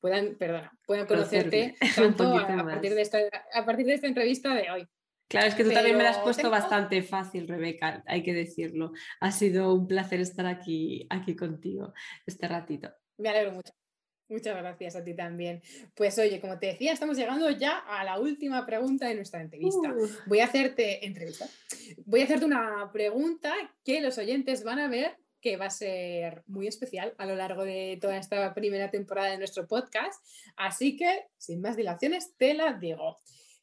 puedan, 0.00 0.36
perdona, 0.36 0.72
puedan 0.86 1.06
conocerte 1.06 1.74
tanto 1.96 2.36
a, 2.36 2.64
partir 2.64 2.94
de 2.94 3.02
esta, 3.02 3.18
a 3.54 3.64
partir 3.64 3.86
de 3.86 3.94
esta 3.94 4.06
entrevista 4.06 4.54
de 4.54 4.70
hoy. 4.70 4.88
Claro, 5.28 5.46
es 5.46 5.54
que 5.54 5.62
tú 5.62 5.70
también 5.70 5.96
me 5.96 6.02
lo 6.02 6.08
has 6.08 6.18
puesto 6.18 6.50
bastante 6.50 7.02
fácil, 7.02 7.46
Rebeca, 7.46 8.02
hay 8.06 8.24
que 8.24 8.34
decirlo. 8.34 8.92
Ha 9.20 9.30
sido 9.30 9.72
un 9.72 9.86
placer 9.86 10.20
estar 10.20 10.44
aquí, 10.46 11.06
aquí 11.08 11.36
contigo 11.36 11.94
este 12.26 12.48
ratito. 12.48 12.90
Me 13.16 13.28
alegro 13.28 13.52
mucho. 13.52 13.72
Muchas 14.30 14.56
gracias 14.56 14.94
a 14.94 15.02
ti 15.02 15.12
también. 15.14 15.60
Pues 15.94 16.16
oye, 16.18 16.40
como 16.40 16.58
te 16.58 16.68
decía, 16.68 16.92
estamos 16.92 17.16
llegando 17.16 17.50
ya 17.50 17.78
a 17.78 18.04
la 18.04 18.20
última 18.20 18.64
pregunta 18.64 19.08
de 19.08 19.16
nuestra 19.16 19.40
entrevista. 19.40 19.92
Voy 20.26 20.38
a 20.38 20.44
hacerte 20.44 21.04
entrevista. 21.04 21.48
Voy 22.06 22.20
a 22.20 22.24
hacerte 22.24 22.44
una 22.44 22.90
pregunta 22.92 23.52
que 23.84 24.00
los 24.00 24.16
oyentes 24.18 24.62
van 24.62 24.78
a 24.78 24.88
ver 24.88 25.16
que 25.40 25.56
va 25.56 25.66
a 25.66 25.70
ser 25.70 26.44
muy 26.46 26.66
especial 26.66 27.14
a 27.18 27.26
lo 27.26 27.34
largo 27.34 27.64
de 27.64 27.98
toda 28.00 28.18
esta 28.18 28.54
primera 28.54 28.90
temporada 28.90 29.30
de 29.30 29.38
nuestro 29.38 29.66
podcast. 29.66 30.24
Así 30.56 30.96
que, 30.96 31.24
sin 31.36 31.60
más 31.60 31.76
dilaciones, 31.76 32.36
te 32.36 32.54
la 32.54 32.74
digo. 32.74 33.16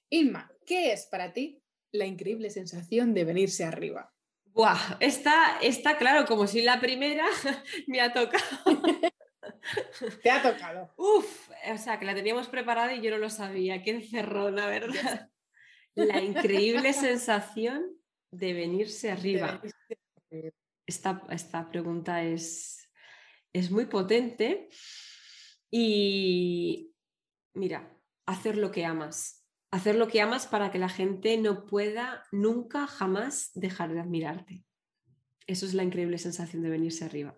Inma, 0.10 0.52
¿qué 0.66 0.92
es 0.92 1.06
para 1.06 1.34
ti 1.34 1.62
la 1.92 2.06
increíble 2.06 2.50
sensación 2.50 3.14
de 3.14 3.24
venirse 3.24 3.64
arriba? 3.64 4.12
Buah, 4.46 4.98
está, 5.00 5.60
está 5.62 5.98
claro, 5.98 6.26
como 6.26 6.48
si 6.48 6.62
la 6.62 6.80
primera 6.80 7.26
me 7.88 8.02
ha 8.02 8.12
tocado. 8.12 8.44
Te 10.24 10.30
ha 10.30 10.42
tocado. 10.42 10.94
Uf, 10.98 11.50
o 11.72 11.78
sea, 11.78 12.00
que 12.00 12.06
la 12.06 12.16
teníamos 12.16 12.48
preparada 12.48 12.94
y 12.94 13.02
yo 13.02 13.12
no 13.12 13.18
lo 13.18 13.30
sabía. 13.30 13.82
Qué 13.82 14.08
la 14.12 14.68
¿verdad? 14.68 15.30
La 15.96 16.22
increíble 16.22 16.94
sensación 16.94 17.98
de 18.32 18.54
venirse 18.54 19.12
arriba. 19.12 19.62
Esta, 20.86 21.24
esta 21.30 21.70
pregunta 21.70 22.24
es, 22.24 22.90
es 23.52 23.72
muy 23.72 23.88
potente 23.88 24.70
y 25.70 26.94
mira, 27.54 27.98
hacer 28.26 28.58
lo 28.58 28.72
que 28.72 28.86
amas. 28.86 29.44
Hacer 29.70 29.96
lo 29.96 30.08
que 30.08 30.22
amas 30.22 30.48
para 30.48 30.72
que 30.72 30.80
la 30.80 30.88
gente 30.88 31.38
no 31.38 31.66
pueda 31.66 32.24
nunca, 32.32 32.88
jamás 32.88 33.52
dejar 33.54 33.92
de 33.94 34.00
admirarte. 34.00 34.64
Eso 35.46 35.66
es 35.66 35.74
la 35.74 35.84
increíble 35.84 36.18
sensación 36.18 36.62
de 36.62 36.70
venirse 36.70 37.04
arriba. 37.04 37.38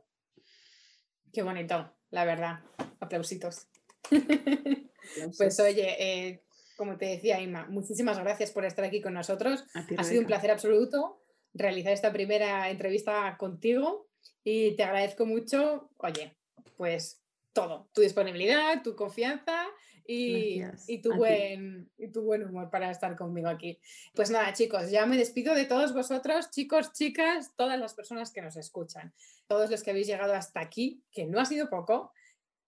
Qué 1.32 1.41
bonito 1.41 1.98
la 2.12 2.26
verdad. 2.26 2.60
Aplausitos. 2.99 3.68
pues 5.38 5.60
oye, 5.60 5.95
eh, 5.99 6.43
como 6.78 6.97
te 6.97 7.05
decía 7.05 7.41
Inma, 7.41 7.68
muchísimas 7.68 8.20
gracias 8.20 8.51
por 8.51 8.66
estar 8.66 8.86
aquí 8.86 9.01
con 9.01 9.14
nosotros. 9.14 9.66
ha 9.74 10.03
sido 10.03 10.22
un 10.22 10.28
placer 10.28 10.51
absoluto 10.51 11.22
realizar 11.53 11.93
esta 11.93 12.14
primera 12.14 12.70
entrevista 12.70 13.36
contigo 13.38 14.07
y 14.43 14.76
te 14.76 14.84
agradezco 14.84 15.26
mucho, 15.26 15.89
oye, 15.97 16.38
pues 16.78 17.22
todo, 17.53 17.89
tu 17.93 18.01
disponibilidad, 18.01 18.82
tu 18.84 18.95
confianza 18.95 19.66
y, 20.05 20.61
tu 21.01 21.13
buen, 21.15 21.89
y 21.97 22.07
tu 22.07 22.21
buen 22.21 22.43
humor 22.43 22.69
para 22.69 22.91
estar 22.91 23.15
conmigo 23.15 23.47
aquí. 23.47 23.79
Pues 24.15 24.29
nada, 24.29 24.53
chicos, 24.53 24.91
ya 24.91 25.05
me 25.05 25.17
despido 25.17 25.55
de 25.55 25.65
todos 25.65 25.93
vosotros, 25.93 26.49
chicos, 26.51 26.93
chicas, 26.93 27.53
todas 27.55 27.79
las 27.79 27.93
personas 27.93 28.31
que 28.31 28.41
nos 28.41 28.57
escuchan, 28.57 29.13
todos 29.47 29.69
los 29.69 29.83
que 29.83 29.91
habéis 29.91 30.07
llegado 30.07 30.33
hasta 30.33 30.59
aquí, 30.59 31.03
que 31.11 31.25
no 31.25 31.39
ha 31.39 31.45
sido 31.45 31.69
poco. 31.69 32.11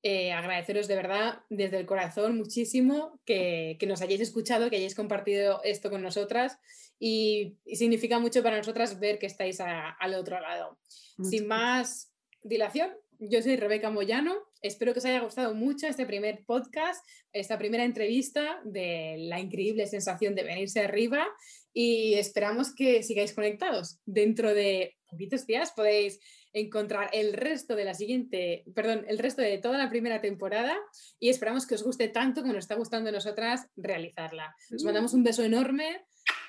Eh, 0.03 0.31
agradeceros 0.31 0.87
de 0.87 0.95
verdad 0.95 1.43
desde 1.49 1.77
el 1.77 1.85
corazón 1.85 2.35
muchísimo 2.35 3.19
que, 3.23 3.77
nos 3.87 4.01
hayáis 4.01 4.21
escuchado, 4.21 4.69
que 4.69 4.77
hayáis 4.77 4.95
compartido 4.95 5.61
esto 5.63 5.91
con 5.91 6.01
nosotras 6.01 6.57
y, 6.99 7.57
significa 7.65 8.17
mucho 8.17 8.41
para 8.41 8.57
nosotras 8.57 8.99
ver 8.99 9.19
que 9.19 9.27
estáis 9.27 9.59
al 9.59 10.13
otro 10.15 10.39
lado. 10.39 10.79
Sin 11.23 11.47
más 11.47 12.11
dilación, 12.41 12.91
yo 13.21 13.41
soy 13.41 13.55
Rebeca 13.55 13.91
Moyano. 13.91 14.35
Espero 14.61 14.93
que 14.93 14.99
os 14.99 15.05
haya 15.05 15.19
gustado 15.21 15.53
mucho 15.53 15.87
este 15.87 16.05
primer 16.05 16.43
podcast, 16.45 17.05
esta 17.31 17.57
primera 17.57 17.83
entrevista 17.83 18.59
de 18.63 19.15
la 19.19 19.39
increíble 19.39 19.85
sensación 19.85 20.33
de 20.33 20.43
venirse 20.43 20.81
arriba 20.81 21.27
y 21.71 22.15
esperamos 22.15 22.73
que 22.73 23.03
sigáis 23.03 23.33
conectados. 23.33 23.99
Dentro 24.05 24.53
de 24.53 24.97
poquitos 25.07 25.45
días 25.45 25.71
podéis 25.75 26.19
encontrar 26.53 27.09
el 27.13 27.33
resto 27.33 27.75
de 27.75 27.85
la 27.85 27.93
siguiente, 27.93 28.63
perdón, 28.73 29.05
el 29.07 29.19
resto 29.19 29.41
de 29.41 29.59
toda 29.59 29.77
la 29.77 29.89
primera 29.89 30.19
temporada 30.19 30.75
y 31.19 31.29
esperamos 31.29 31.67
que 31.67 31.75
os 31.75 31.83
guste 31.83 32.07
tanto 32.07 32.41
como 32.41 32.53
nos 32.53 32.65
está 32.65 32.75
gustando 32.75 33.09
a 33.09 33.13
nosotras 33.13 33.67
realizarla. 33.75 34.55
Os 34.73 34.83
mandamos 34.83 35.13
un 35.13 35.23
beso 35.23 35.43
enorme, 35.43 36.05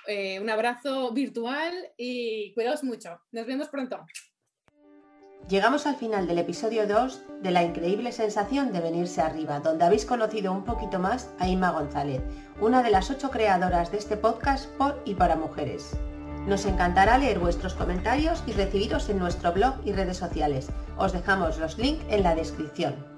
eh, 0.07 0.41
un 0.41 0.49
abrazo 0.49 1.13
virtual 1.13 1.75
y 1.99 2.53
cuidaos 2.55 2.83
mucho. 2.83 3.21
Nos 3.31 3.47
vemos 3.47 3.69
pronto. 3.69 4.05
Llegamos 5.49 5.87
al 5.87 5.97
final 5.97 6.27
del 6.27 6.39
episodio 6.39 6.87
2 6.87 7.23
de 7.43 7.51
la 7.51 7.63
increíble 7.63 8.13
sensación 8.13 8.73
de 8.73 8.81
venirse 8.81 9.21
arriba, 9.21 9.61
donde 9.61 9.85
habéis 9.85 10.07
conocido 10.07 10.53
un 10.53 10.65
poquito 10.65 10.99
más 10.99 11.31
a 11.39 11.49
Ima 11.49 11.73
González, 11.73 12.23
una 12.61 12.83
de 12.83 12.91
las 12.91 13.11
ocho 13.11 13.31
creadoras 13.31 13.91
de 13.91 13.99
este 13.99 14.17
podcast 14.17 14.71
por 14.77 15.03
y 15.05 15.15
para 15.15 15.37
mujeres. 15.37 15.97
Nos 16.47 16.65
encantará 16.65 17.19
leer 17.19 17.39
vuestros 17.39 17.75
comentarios 17.75 18.43
y 18.47 18.53
recibiros 18.53 19.09
en 19.09 19.19
nuestro 19.19 19.53
blog 19.53 19.75
y 19.85 19.93
redes 19.93 20.17
sociales. 20.17 20.69
Os 20.97 21.13
dejamos 21.13 21.59
los 21.59 21.77
links 21.77 22.05
en 22.09 22.23
la 22.23 22.35
descripción. 22.35 23.12